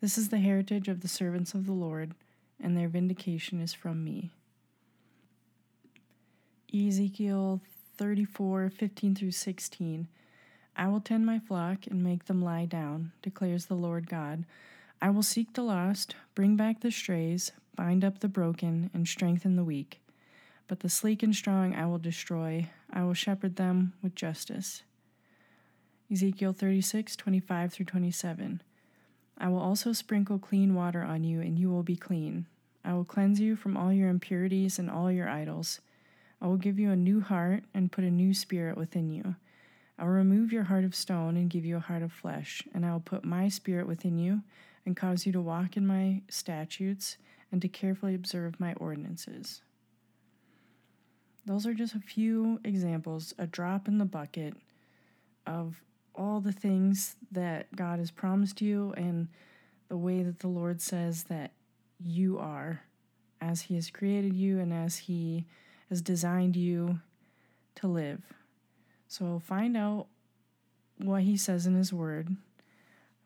This 0.01 0.17
is 0.17 0.29
the 0.29 0.39
heritage 0.39 0.87
of 0.87 1.01
the 1.01 1.07
servants 1.07 1.53
of 1.53 1.65
the 1.65 1.73
Lord, 1.73 2.13
and 2.61 2.77
their 2.77 2.87
vindication 2.87 3.61
is 3.61 3.73
from 3.73 4.03
me. 4.03 4.31
Ezekiel 6.73 7.61
34 7.97 8.69
15 8.69 9.15
through 9.15 9.31
16. 9.31 10.07
I 10.75 10.87
will 10.87 11.01
tend 11.01 11.25
my 11.25 11.39
flock 11.39 11.87
and 11.87 12.03
make 12.03 12.25
them 12.25 12.41
lie 12.41 12.65
down, 12.65 13.11
declares 13.21 13.65
the 13.65 13.75
Lord 13.75 14.07
God. 14.07 14.45
I 15.01 15.09
will 15.09 15.23
seek 15.23 15.53
the 15.53 15.63
lost, 15.63 16.15
bring 16.35 16.55
back 16.55 16.79
the 16.81 16.91
strays, 16.91 17.51
bind 17.79 18.03
up 18.03 18.19
the 18.19 18.27
broken, 18.27 18.89
and 18.93 19.07
strengthen 19.07 19.55
the 19.55 19.63
weak. 19.63 20.01
But 20.67 20.81
the 20.81 20.89
sleek 20.89 21.23
and 21.23 21.33
strong 21.33 21.73
I 21.73 21.85
will 21.85 21.97
destroy, 21.97 22.67
I 22.91 23.03
will 23.03 23.13
shepherd 23.13 23.55
them 23.55 23.93
with 24.03 24.15
justice. 24.15 24.83
Ezekiel 26.11 26.51
36 26.51 27.15
25 27.15 27.71
through 27.71 27.85
27. 27.85 28.61
I 29.37 29.47
will 29.47 29.61
also 29.61 29.93
sprinkle 29.93 30.39
clean 30.39 30.75
water 30.75 31.03
on 31.03 31.23
you, 31.23 31.39
and 31.39 31.57
you 31.57 31.69
will 31.69 31.83
be 31.83 31.95
clean. 31.95 32.47
I 32.83 32.91
will 32.95 33.05
cleanse 33.05 33.39
you 33.39 33.55
from 33.55 33.77
all 33.77 33.93
your 33.93 34.09
impurities 34.09 34.77
and 34.77 34.89
all 34.89 35.09
your 35.09 35.29
idols. 35.29 35.79
I 36.41 36.47
will 36.47 36.57
give 36.57 36.79
you 36.79 36.91
a 36.91 36.97
new 36.97 37.21
heart 37.21 37.63
and 37.73 37.93
put 37.93 38.03
a 38.03 38.11
new 38.11 38.33
spirit 38.33 38.75
within 38.75 39.09
you. 39.09 39.35
I 39.97 40.03
will 40.03 40.11
remove 40.11 40.51
your 40.51 40.63
heart 40.63 40.83
of 40.83 40.93
stone 40.93 41.37
and 41.37 41.49
give 41.49 41.63
you 41.63 41.77
a 41.77 41.87
heart 41.87 42.03
of 42.03 42.11
flesh, 42.11 42.61
and 42.73 42.85
I 42.85 42.91
will 42.91 42.99
put 42.99 43.23
my 43.23 43.47
spirit 43.47 43.87
within 43.87 44.17
you 44.17 44.41
and 44.85 44.97
cause 44.97 45.25
you 45.25 45.31
to 45.31 45.39
walk 45.39 45.77
in 45.77 45.87
my 45.87 46.23
statutes 46.27 47.15
and 47.51 47.61
to 47.61 47.67
carefully 47.67 48.15
observe 48.15 48.59
my 48.59 48.73
ordinances. 48.73 49.61
Those 51.45 51.65
are 51.65 51.73
just 51.73 51.95
a 51.95 51.99
few 51.99 52.59
examples, 52.63 53.33
a 53.37 53.47
drop 53.47 53.87
in 53.87 53.97
the 53.97 54.05
bucket 54.05 54.55
of 55.47 55.81
all 56.13 56.41
the 56.41 56.51
things 56.51 57.15
that 57.31 57.75
God 57.75 57.99
has 57.99 58.11
promised 58.11 58.61
you 58.61 58.93
and 58.97 59.29
the 59.87 59.97
way 59.97 60.21
that 60.21 60.39
the 60.39 60.47
Lord 60.47 60.81
says 60.81 61.23
that 61.23 61.51
you 61.99 62.37
are 62.37 62.83
as 63.41 63.61
He 63.63 63.75
has 63.75 63.89
created 63.89 64.35
you 64.35 64.59
and 64.59 64.73
as 64.73 64.97
He 64.97 65.45
has 65.89 66.01
designed 66.01 66.55
you 66.55 66.99
to 67.75 67.87
live. 67.87 68.21
So 69.07 69.39
find 69.39 69.75
out 69.75 70.07
what 70.97 71.23
he 71.23 71.37
says 71.37 71.65
in 71.65 71.75
his 71.75 71.93
word. 71.93 72.35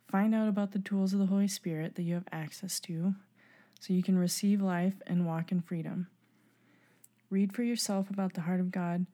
Find 0.10 0.34
out 0.34 0.48
about 0.48 0.72
the 0.72 0.80
tools 0.80 1.14
of 1.14 1.20
the 1.20 1.26
Holy 1.26 1.48
Spirit 1.48 1.96
that 1.96 2.04
you 2.04 2.14
have 2.14 2.28
access 2.32 2.80
to 2.82 3.16
so 3.84 3.92
you 3.92 4.02
can 4.02 4.18
receive 4.18 4.62
life 4.62 4.94
and 5.06 5.28
walk 5.28 5.52
in 5.52 5.60
freedom. 5.60 6.08
Read 7.30 7.54
for 7.54 7.64
yourself 7.64 8.10
about 8.10 8.34
the 8.34 8.42
heart 8.42 8.62
of 8.62 8.72
God 8.72 9.06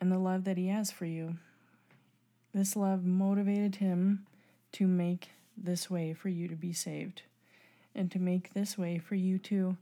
and 0.00 0.10
the 0.10 0.18
love 0.18 0.44
that 0.44 0.56
he 0.56 0.68
has 0.68 0.90
for 0.90 1.04
you. 1.04 1.36
This 2.54 2.74
love 2.74 3.04
motivated 3.04 3.76
him 3.76 4.24
to 4.72 4.86
make 4.86 5.32
this 5.58 5.90
way 5.90 6.14
for 6.14 6.30
you 6.30 6.48
to 6.48 6.54
be 6.54 6.72
saved 6.72 7.20
and 7.94 8.10
to 8.10 8.18
make 8.18 8.54
this 8.54 8.78
way 8.78 8.96
for 8.96 9.14
you 9.14 9.36
to 9.40 9.76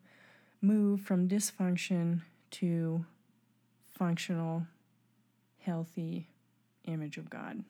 move 0.60 1.02
from 1.02 1.28
dysfunction 1.28 2.22
to 2.50 3.04
functional, 3.96 4.66
healthy 5.60 6.26
image 6.84 7.16
of 7.16 7.30
God. 7.30 7.62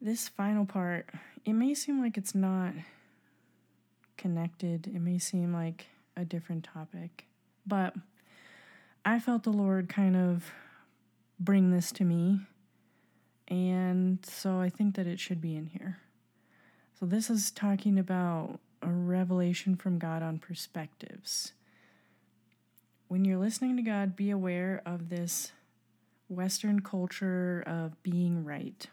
This 0.00 0.28
final 0.28 0.64
part, 0.64 1.08
it 1.44 1.54
may 1.54 1.74
seem 1.74 2.00
like 2.00 2.16
it's 2.16 2.34
not 2.34 2.72
connected, 4.16 4.86
it 4.86 5.00
may 5.00 5.18
seem 5.18 5.52
like 5.52 5.86
a 6.16 6.24
different 6.24 6.62
topic, 6.64 7.26
but 7.66 7.94
I 9.04 9.18
felt 9.18 9.42
the 9.42 9.50
Lord 9.50 9.88
kind 9.88 10.16
of 10.16 10.52
bring 11.40 11.72
this 11.72 11.90
to 11.92 12.04
me, 12.04 12.40
and 13.48 14.24
so 14.24 14.60
I 14.60 14.68
think 14.68 14.94
that 14.94 15.08
it 15.08 15.18
should 15.18 15.40
be 15.40 15.56
in 15.56 15.66
here. 15.66 15.98
So, 16.98 17.06
this 17.06 17.28
is 17.28 17.50
talking 17.50 17.98
about 17.98 18.60
a 18.82 18.90
revelation 18.90 19.74
from 19.74 19.98
God 19.98 20.22
on 20.22 20.38
perspectives. 20.38 21.52
When 23.08 23.24
you're 23.24 23.38
listening 23.38 23.76
to 23.76 23.82
God, 23.82 24.14
be 24.14 24.30
aware 24.30 24.80
of 24.86 25.08
this 25.08 25.52
Western 26.28 26.80
culture 26.80 27.64
of 27.66 28.00
being 28.02 28.44
right. 28.44 28.86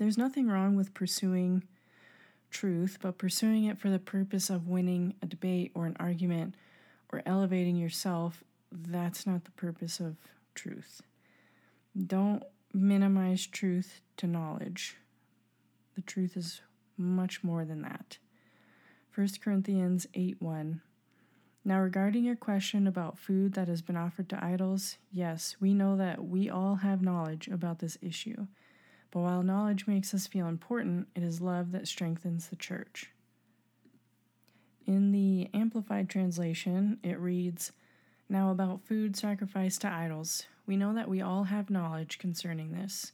There's 0.00 0.16
nothing 0.16 0.48
wrong 0.48 0.76
with 0.76 0.94
pursuing 0.94 1.62
truth, 2.50 2.96
but 3.02 3.18
pursuing 3.18 3.64
it 3.64 3.78
for 3.78 3.90
the 3.90 3.98
purpose 3.98 4.48
of 4.48 4.66
winning 4.66 5.12
a 5.20 5.26
debate 5.26 5.72
or 5.74 5.84
an 5.84 5.94
argument 6.00 6.54
or 7.12 7.20
elevating 7.26 7.76
yourself, 7.76 8.42
that's 8.72 9.26
not 9.26 9.44
the 9.44 9.50
purpose 9.50 10.00
of 10.00 10.16
truth. 10.54 11.02
Don't 12.06 12.42
minimize 12.72 13.46
truth 13.46 14.00
to 14.16 14.26
knowledge. 14.26 14.96
The 15.96 16.00
truth 16.00 16.34
is 16.34 16.62
much 16.96 17.44
more 17.44 17.66
than 17.66 17.82
that. 17.82 18.16
1 19.14 19.28
Corinthians 19.44 20.06
8 20.14 20.40
1. 20.40 20.80
Now, 21.62 21.78
regarding 21.78 22.24
your 22.24 22.36
question 22.36 22.86
about 22.86 23.18
food 23.18 23.52
that 23.52 23.68
has 23.68 23.82
been 23.82 23.98
offered 23.98 24.30
to 24.30 24.42
idols, 24.42 24.96
yes, 25.12 25.56
we 25.60 25.74
know 25.74 25.94
that 25.98 26.24
we 26.24 26.48
all 26.48 26.76
have 26.76 27.02
knowledge 27.02 27.48
about 27.48 27.80
this 27.80 27.98
issue. 28.00 28.46
But 29.10 29.20
while 29.20 29.42
knowledge 29.42 29.86
makes 29.86 30.14
us 30.14 30.26
feel 30.26 30.46
important, 30.46 31.08
it 31.16 31.22
is 31.22 31.40
love 31.40 31.72
that 31.72 31.88
strengthens 31.88 32.48
the 32.48 32.56
church. 32.56 33.10
In 34.86 35.12
the 35.12 35.48
Amplified 35.52 36.08
Translation, 36.08 36.98
it 37.02 37.18
reads 37.18 37.72
Now, 38.28 38.50
about 38.50 38.82
food 38.82 39.16
sacrificed 39.16 39.82
to 39.82 39.88
idols, 39.88 40.44
we 40.66 40.76
know 40.76 40.94
that 40.94 41.08
we 41.08 41.20
all 41.20 41.44
have 41.44 41.70
knowledge 41.70 42.18
concerning 42.18 42.72
this. 42.72 43.12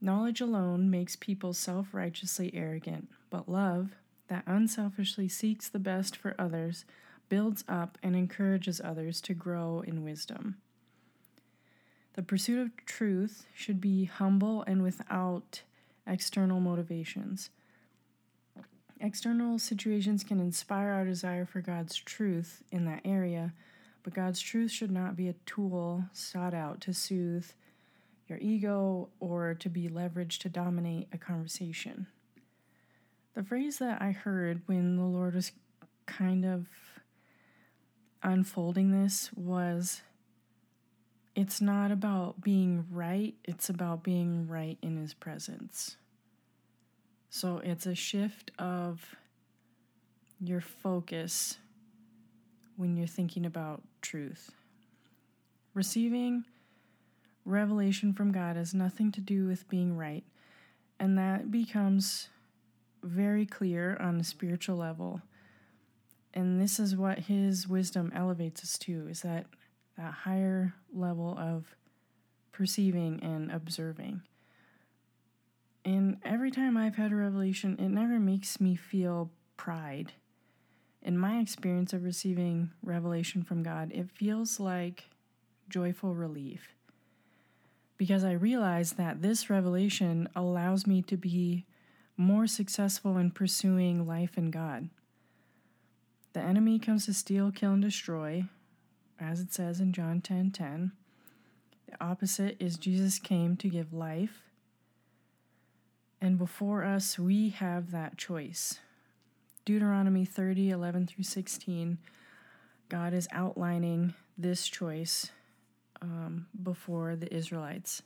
Knowledge 0.00 0.40
alone 0.40 0.90
makes 0.90 1.16
people 1.16 1.52
self 1.52 1.92
righteously 1.92 2.52
arrogant, 2.54 3.08
but 3.30 3.48
love, 3.48 3.96
that 4.28 4.44
unselfishly 4.46 5.28
seeks 5.28 5.68
the 5.68 5.78
best 5.78 6.16
for 6.16 6.34
others, 6.38 6.84
builds 7.28 7.64
up 7.68 7.98
and 8.02 8.14
encourages 8.14 8.80
others 8.80 9.20
to 9.22 9.34
grow 9.34 9.82
in 9.86 10.04
wisdom. 10.04 10.56
The 12.16 12.22
pursuit 12.22 12.58
of 12.58 12.86
truth 12.86 13.46
should 13.54 13.78
be 13.78 14.06
humble 14.06 14.64
and 14.66 14.82
without 14.82 15.62
external 16.06 16.60
motivations. 16.60 17.50
External 18.98 19.58
situations 19.58 20.24
can 20.24 20.40
inspire 20.40 20.88
our 20.88 21.04
desire 21.04 21.44
for 21.44 21.60
God's 21.60 21.94
truth 21.96 22.62
in 22.72 22.86
that 22.86 23.02
area, 23.04 23.52
but 24.02 24.14
God's 24.14 24.40
truth 24.40 24.70
should 24.70 24.90
not 24.90 25.14
be 25.14 25.28
a 25.28 25.34
tool 25.44 26.04
sought 26.14 26.54
out 26.54 26.80
to 26.82 26.94
soothe 26.94 27.46
your 28.28 28.38
ego 28.38 29.10
or 29.20 29.52
to 29.52 29.68
be 29.68 29.88
leveraged 29.88 30.38
to 30.38 30.48
dominate 30.48 31.08
a 31.12 31.18
conversation. 31.18 32.06
The 33.34 33.44
phrase 33.44 33.76
that 33.78 34.00
I 34.00 34.12
heard 34.12 34.62
when 34.64 34.96
the 34.96 35.04
Lord 35.04 35.34
was 35.34 35.52
kind 36.06 36.46
of 36.46 36.66
unfolding 38.22 38.90
this 38.90 39.30
was 39.34 40.00
it's 41.36 41.60
not 41.60 41.92
about 41.92 42.40
being 42.40 42.86
right, 42.90 43.34
it's 43.44 43.68
about 43.68 44.02
being 44.02 44.48
right 44.48 44.78
in 44.80 44.96
His 44.96 45.12
presence. 45.12 45.96
So 47.28 47.60
it's 47.62 47.84
a 47.84 47.94
shift 47.94 48.50
of 48.58 49.14
your 50.40 50.62
focus 50.62 51.58
when 52.76 52.96
you're 52.96 53.06
thinking 53.06 53.44
about 53.44 53.82
truth. 54.00 54.50
Receiving 55.74 56.44
revelation 57.44 58.14
from 58.14 58.32
God 58.32 58.56
has 58.56 58.72
nothing 58.72 59.12
to 59.12 59.20
do 59.20 59.46
with 59.46 59.68
being 59.68 59.94
right, 59.94 60.24
and 60.98 61.18
that 61.18 61.50
becomes 61.50 62.30
very 63.02 63.44
clear 63.44 63.98
on 64.00 64.18
a 64.18 64.24
spiritual 64.24 64.76
level. 64.76 65.20
And 66.32 66.60
this 66.60 66.78
is 66.78 66.96
what 66.96 67.20
his 67.20 67.68
wisdom 67.68 68.10
elevates 68.14 68.62
us 68.62 68.78
to 68.78 69.06
is 69.08 69.20
that 69.20 69.46
that 69.96 70.12
higher 70.12 70.74
level 70.92 71.36
of 71.38 71.76
perceiving 72.52 73.20
and 73.22 73.50
observing. 73.50 74.22
And 75.84 76.16
every 76.24 76.50
time 76.50 76.76
I've 76.76 76.96
had 76.96 77.12
a 77.12 77.16
revelation, 77.16 77.76
it 77.78 77.88
never 77.88 78.18
makes 78.18 78.60
me 78.60 78.74
feel 78.74 79.30
pride. 79.56 80.12
In 81.02 81.16
my 81.16 81.38
experience 81.38 81.92
of 81.92 82.02
receiving 82.02 82.70
revelation 82.82 83.44
from 83.44 83.62
God, 83.62 83.92
it 83.92 84.10
feels 84.10 84.58
like 84.58 85.04
joyful 85.68 86.14
relief. 86.14 86.74
Because 87.96 88.24
I 88.24 88.32
realize 88.32 88.94
that 88.94 89.22
this 89.22 89.48
revelation 89.48 90.28
allows 90.34 90.86
me 90.86 91.02
to 91.02 91.16
be 91.16 91.64
more 92.16 92.46
successful 92.46 93.18
in 93.18 93.30
pursuing 93.30 94.06
life 94.06 94.36
in 94.36 94.50
God. 94.50 94.88
The 96.32 96.40
enemy 96.40 96.78
comes 96.78 97.06
to 97.06 97.14
steal, 97.14 97.52
kill, 97.52 97.72
and 97.72 97.82
destroy, 97.82 98.44
as 99.20 99.40
it 99.40 99.52
says 99.52 99.80
in 99.80 99.92
John 99.92 100.20
10 100.20 100.50
10. 100.50 100.92
The 101.88 102.04
opposite 102.04 102.56
is 102.58 102.76
Jesus 102.76 103.18
came 103.18 103.56
to 103.56 103.68
give 103.68 103.92
life. 103.92 104.42
And 106.20 106.38
before 106.38 106.82
us, 106.82 107.18
we 107.18 107.50
have 107.50 107.90
that 107.90 108.16
choice. 108.16 108.80
Deuteronomy 109.64 110.24
30 110.24 110.70
11 110.70 111.06
through 111.06 111.24
16, 111.24 111.98
God 112.88 113.12
is 113.12 113.28
outlining 113.32 114.14
this 114.38 114.66
choice 114.68 115.30
um, 116.00 116.46
before 116.62 117.16
the 117.16 117.32
Israelites. 117.34 118.02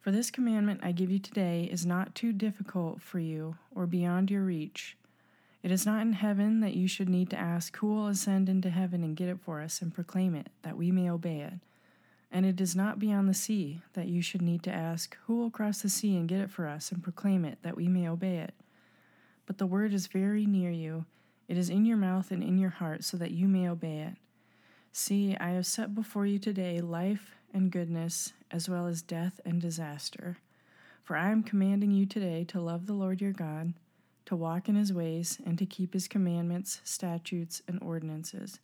For 0.00 0.10
this 0.10 0.30
commandment 0.30 0.80
I 0.82 0.92
give 0.92 1.10
you 1.10 1.18
today 1.18 1.64
is 1.64 1.86
not 1.86 2.14
too 2.14 2.32
difficult 2.32 3.00
for 3.00 3.18
you 3.18 3.56
or 3.74 3.86
beyond 3.86 4.30
your 4.30 4.42
reach. 4.42 4.96
It 5.64 5.72
is 5.72 5.86
not 5.86 6.02
in 6.02 6.12
heaven 6.12 6.60
that 6.60 6.74
you 6.74 6.86
should 6.86 7.08
need 7.08 7.30
to 7.30 7.38
ask, 7.38 7.74
Who 7.78 7.86
will 7.86 8.08
ascend 8.08 8.50
into 8.50 8.68
heaven 8.68 9.02
and 9.02 9.16
get 9.16 9.30
it 9.30 9.40
for 9.40 9.62
us 9.62 9.80
and 9.80 9.94
proclaim 9.94 10.34
it, 10.34 10.50
that 10.60 10.76
we 10.76 10.90
may 10.90 11.08
obey 11.08 11.40
it? 11.40 11.54
And 12.30 12.44
it 12.44 12.60
is 12.60 12.76
not 12.76 12.98
beyond 12.98 13.30
the 13.30 13.34
sea 13.34 13.80
that 13.94 14.06
you 14.06 14.20
should 14.20 14.42
need 14.42 14.62
to 14.64 14.70
ask, 14.70 15.16
Who 15.24 15.38
will 15.38 15.50
cross 15.50 15.80
the 15.80 15.88
sea 15.88 16.18
and 16.18 16.28
get 16.28 16.40
it 16.40 16.50
for 16.50 16.66
us 16.66 16.92
and 16.92 17.02
proclaim 17.02 17.46
it, 17.46 17.56
that 17.62 17.76
we 17.76 17.88
may 17.88 18.06
obey 18.06 18.40
it? 18.40 18.52
But 19.46 19.56
the 19.56 19.66
word 19.66 19.94
is 19.94 20.06
very 20.06 20.44
near 20.44 20.70
you, 20.70 21.06
it 21.48 21.56
is 21.56 21.70
in 21.70 21.86
your 21.86 21.96
mouth 21.96 22.30
and 22.30 22.42
in 22.42 22.58
your 22.58 22.68
heart, 22.68 23.02
so 23.02 23.16
that 23.16 23.30
you 23.30 23.48
may 23.48 23.66
obey 23.66 24.00
it. 24.00 24.16
See, 24.92 25.34
I 25.40 25.52
have 25.52 25.64
set 25.64 25.94
before 25.94 26.26
you 26.26 26.38
today 26.38 26.82
life 26.82 27.36
and 27.54 27.70
goodness, 27.70 28.34
as 28.50 28.68
well 28.68 28.86
as 28.86 29.00
death 29.00 29.40
and 29.46 29.62
disaster. 29.62 30.36
For 31.02 31.16
I 31.16 31.30
am 31.30 31.42
commanding 31.42 31.90
you 31.90 32.04
today 32.04 32.44
to 32.48 32.60
love 32.60 32.84
the 32.84 32.92
Lord 32.92 33.22
your 33.22 33.32
God 33.32 33.72
to 34.26 34.36
walk 34.36 34.68
in 34.68 34.74
his 34.74 34.92
ways, 34.92 35.38
and 35.44 35.58
to 35.58 35.66
keep 35.66 35.92
his 35.92 36.08
commandments, 36.08 36.80
statutes, 36.84 37.62
and 37.68 37.82
ordinances, 37.82 38.60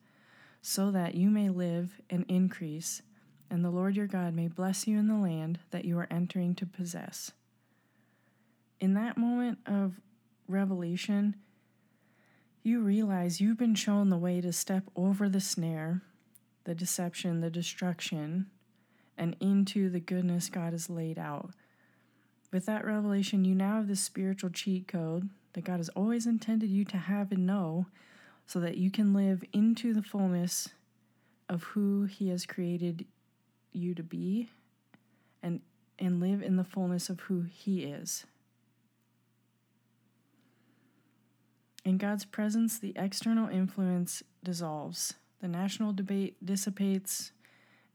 so 0.63 0.91
that 0.91 1.15
you 1.15 1.31
may 1.31 1.49
live 1.49 2.01
and 2.09 2.25
increase, 2.29 3.03
and 3.51 3.65
the 3.65 3.71
Lord 3.71 3.97
your 3.97 4.07
God 4.07 4.35
may 4.35 4.49
bless 4.49 4.87
you 4.87 4.99
in 4.99 5.09
the 5.09 5.17
land 5.17 5.59
that 5.71 5.85
you 5.85 5.99
are 5.99 6.07
entering 6.11 6.55
to 6.57 6.67
possess. 6.67 7.33
In 8.79 8.95
that 8.95 9.19
moment 9.19 9.59
of 9.67 10.01
revelation, 10.49 11.37
you 12.63 12.81
realize 12.81 13.41
you've 13.41 13.59
been 13.59 13.75
shown 13.75 14.09
the 14.09 14.19
way 14.19 14.41
to 14.41 14.53
step 14.53 14.85
over 14.97 15.29
the 15.29 15.41
snare, 15.41 16.03
the 16.65 16.75
deception, 16.75 17.41
the 17.41 17.51
destruction, 17.51 18.47
and 19.17 19.37
into 19.41 19.91
the 19.91 20.01
goodness 20.01 20.49
God 20.49 20.73
has 20.73 20.89
laid 20.89 21.19
out. 21.19 21.51
With 22.53 22.67
that 22.67 22.85
revelation, 22.85 23.45
you 23.45 23.55
now 23.55 23.77
have 23.77 23.89
the 23.89 23.97
spiritual 23.97 24.51
cheat 24.51 24.89
code 24.89 25.29
that 25.53 25.65
God 25.65 25.79
has 25.79 25.89
always 25.91 26.27
intended 26.27 26.71
you 26.71 26.85
to 26.87 26.97
have 26.97 27.33
and 27.33 27.47
know 27.47 27.87
so 28.47 28.61
that 28.61 28.77
you 28.77 28.91
can 28.91 29.15
live 29.15 29.45
into 29.53 29.93
the 29.95 30.03
fullness 30.03 30.69
of 31.49 31.63
who 31.65 32.05
He 32.05 32.29
has 32.29 32.47
created 32.47 33.05
you 33.73 33.95
to 33.95 34.03
be 34.03 34.49
and, 35.43 35.61
and 35.99 36.21
live 36.21 36.43
in 36.43 36.57
the 36.57 36.65
fullness 36.65 37.09
of 37.09 37.21
who 37.21 37.43
He 37.43 37.85
is. 37.85 38.25
In 41.85 41.97
God's 41.97 42.25
presence, 42.25 42.79
the 42.79 42.93
external 42.97 43.49
influence 43.49 44.23
dissolves, 44.45 45.15
the 45.41 45.49
national 45.49 45.93
debate 45.93 46.37
dissipates, 46.45 47.33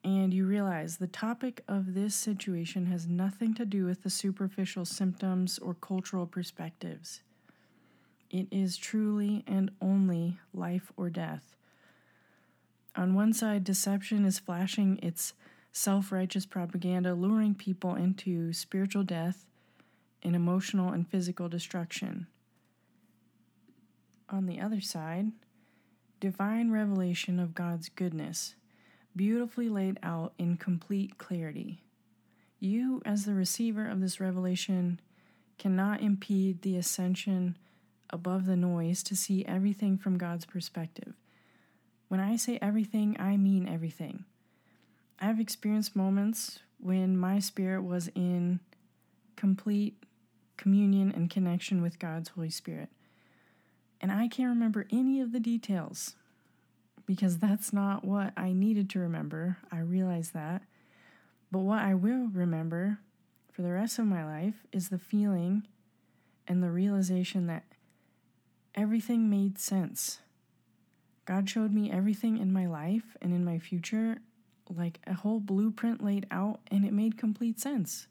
and 0.04 0.34
you 0.34 0.46
realize 0.46 0.98
the 0.98 1.08
topic 1.08 1.64
of 1.68 1.94
this 1.94 2.16
situation 2.16 2.88
has 2.88 3.08
nothing 3.08 3.54
to 3.56 3.66
do 3.66 3.86
with 3.86 4.04
the 4.04 4.10
superficial 4.10 4.86
symptoms 4.86 5.60
or 5.60 5.74
cultural 5.74 6.26
perspectives. 6.26 7.22
It 8.30 8.48
is 8.52 8.78
truly 8.78 9.44
and 9.48 9.72
only 9.82 10.40
life 10.54 10.92
or 10.98 11.10
death. 11.10 11.56
On 12.96 13.14
one 13.14 13.34
side, 13.34 13.64
deception 13.64 14.26
is 14.26 14.40
flashing 14.40 15.00
its 15.02 15.34
self 15.72 16.12
righteous 16.12 16.46
propaganda, 16.46 17.14
luring 17.14 17.54
people 17.54 17.96
into 17.96 18.54
spiritual 18.54 19.04
death 19.04 19.46
and 20.24 20.36
emotional 20.36 20.92
and 20.92 21.08
physical 21.08 21.50
destruction. 21.50 22.28
On 24.30 24.48
the 24.48 24.60
other 24.60 24.82
side, 24.82 25.32
divine 26.20 26.72
revelation 26.72 27.40
of 27.40 27.54
God's 27.54 27.90
goodness, 27.90 28.56
beautifully 29.16 29.70
laid 29.70 30.00
out 30.02 30.34
in 30.40 30.58
complete 30.58 31.18
clarity. 31.18 31.84
You, 32.60 33.02
as 33.06 33.26
the 33.26 33.34
receiver 33.36 33.88
of 33.88 34.02
this 34.02 34.20
revelation, 34.20 35.00
cannot 35.58 36.02
impede 36.02 36.62
the 36.62 36.78
ascension 36.78 37.58
above 38.10 38.46
the 38.46 38.56
noise 38.56 39.04
to 39.04 39.16
see 39.16 39.46
everything 39.46 39.98
from 39.98 40.18
God's 40.18 40.46
perspective. 40.46 41.14
When 42.08 42.20
I 42.20 42.36
say 42.36 42.60
everything, 42.62 43.16
I 43.20 43.38
mean 43.38 43.68
everything. 43.68 44.26
I've 45.20 45.40
experienced 45.40 45.96
moments 45.96 46.60
when 46.80 47.18
my 47.18 47.40
spirit 47.40 47.84
was 47.84 48.10
in 48.16 48.60
complete 49.36 50.04
communion 50.58 51.12
and 51.12 51.30
connection 51.30 51.82
with 51.82 52.00
God's 52.00 52.30
Holy 52.30 52.50
Spirit. 52.50 52.90
And 54.02 54.12
I 54.12 54.28
can't 54.28 54.50
remember 54.50 54.88
any 54.92 55.20
of 55.20 55.32
the 55.32 55.40
details 55.40 56.16
because 57.06 57.38
that's 57.38 57.72
not 57.72 58.04
what 58.04 58.34
I 58.38 58.52
needed 58.52 58.90
to 58.92 59.00
remember. 59.00 59.58
I 59.72 59.80
realize 59.80 60.32
that. 60.32 60.64
But 61.52 61.60
what 61.60 61.80
I 61.80 61.94
will 61.94 62.28
remember 62.28 63.00
for 63.52 63.62
the 63.62 63.72
rest 63.72 64.00
of 64.00 64.06
my 64.06 64.26
life 64.26 64.66
is 64.72 64.90
the 64.90 64.98
feeling 64.98 65.64
and 66.48 66.62
the 66.62 66.72
realization 66.72 67.48
that 67.48 67.64
everything 68.76 69.30
made 69.30 69.58
sense. 69.58 70.20
God 71.26 71.50
showed 71.50 71.74
me 71.74 71.92
everything 71.92 72.38
in 72.38 72.54
my 72.54 72.68
life 72.68 73.18
and 73.22 73.34
in 73.34 73.44
my 73.44 73.58
future, 73.58 74.18
like 74.70 75.00
a 75.08 75.14
whole 75.14 75.40
blueprint 75.40 76.04
laid 76.04 76.28
out, 76.30 76.60
and 76.70 76.86
it 76.86 76.94
made 76.94 77.18
complete 77.18 77.60
sense. 77.60 78.08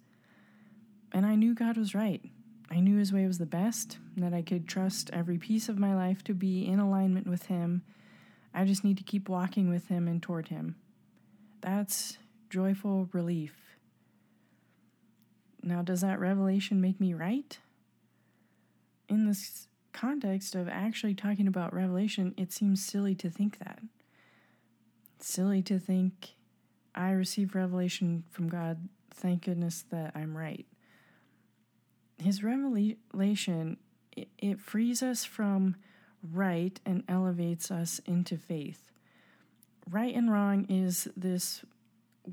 And 1.12 1.24
I 1.24 1.36
knew 1.36 1.54
God 1.54 1.76
was 1.76 1.94
right. 1.94 2.22
I 2.70 2.80
knew 2.80 2.96
His 2.96 3.12
way 3.12 3.26
was 3.26 3.38
the 3.38 3.46
best, 3.46 3.98
that 4.16 4.32
I 4.32 4.42
could 4.42 4.66
trust 4.66 5.10
every 5.12 5.38
piece 5.38 5.68
of 5.68 5.78
my 5.78 5.94
life 5.94 6.24
to 6.24 6.34
be 6.34 6.66
in 6.66 6.80
alignment 6.80 7.28
with 7.28 7.46
Him. 7.46 7.82
I 8.52 8.64
just 8.64 8.82
need 8.82 8.96
to 8.98 9.04
keep 9.04 9.28
walking 9.28 9.68
with 9.68 9.88
Him 9.88 10.08
and 10.08 10.20
toward 10.20 10.48
Him. 10.48 10.74
That's 11.60 12.18
joyful 12.50 13.08
relief. 13.12 13.54
Now, 15.62 15.82
does 15.82 16.00
that 16.00 16.20
revelation 16.20 16.80
make 16.80 17.00
me 17.00 17.14
right? 17.14 17.58
In 19.08 19.26
this 19.26 19.68
context 19.94 20.54
of 20.54 20.68
actually 20.68 21.14
talking 21.14 21.46
about 21.46 21.72
Revelation, 21.72 22.34
it 22.36 22.52
seems 22.52 22.84
silly 22.84 23.14
to 23.14 23.30
think 23.30 23.58
that. 23.60 23.80
It's 25.16 25.32
silly 25.32 25.62
to 25.62 25.78
think 25.78 26.34
I 26.94 27.10
receive 27.10 27.54
revelation 27.54 28.24
from 28.30 28.48
God. 28.48 28.88
Thank 29.10 29.44
goodness 29.44 29.84
that 29.90 30.12
I'm 30.14 30.36
right. 30.36 30.66
His 32.18 32.44
revelation 32.44 33.78
it, 34.16 34.28
it 34.38 34.60
frees 34.60 35.02
us 35.02 35.24
from 35.24 35.76
right 36.32 36.78
and 36.86 37.02
elevates 37.08 37.70
us 37.70 38.00
into 38.06 38.36
faith. 38.36 38.90
Right 39.90 40.14
and 40.14 40.30
wrong 40.30 40.66
is 40.68 41.08
this 41.16 41.64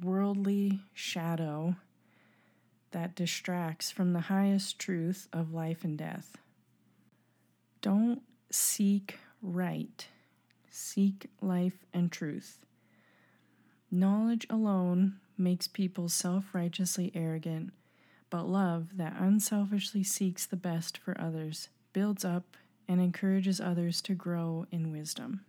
worldly 0.01 0.81
shadow 0.93 1.75
that 2.91 3.15
distracts 3.15 3.91
from 3.91 4.13
the 4.13 4.21
highest 4.21 4.79
truth 4.79 5.27
of 5.33 5.53
life 5.53 5.83
and 5.83 5.97
death. 5.97 6.37
Don't 7.81 8.21
seek 8.51 9.17
right, 9.41 10.07
seek 10.69 11.27
life 11.41 11.85
and 11.93 12.11
truth. 12.11 12.59
Knowledge 13.89 14.45
alone 14.49 15.15
makes 15.37 15.67
people 15.67 16.07
self 16.07 16.53
righteously 16.53 17.11
arrogant, 17.15 17.73
but 18.29 18.47
love 18.47 18.97
that 18.97 19.15
unselfishly 19.19 20.03
seeks 20.03 20.45
the 20.45 20.55
best 20.55 20.97
for 20.97 21.19
others 21.19 21.69
builds 21.91 22.23
up 22.23 22.55
and 22.87 23.01
encourages 23.01 23.59
others 23.59 24.01
to 24.01 24.13
grow 24.13 24.65
in 24.71 24.91
wisdom. 24.91 25.41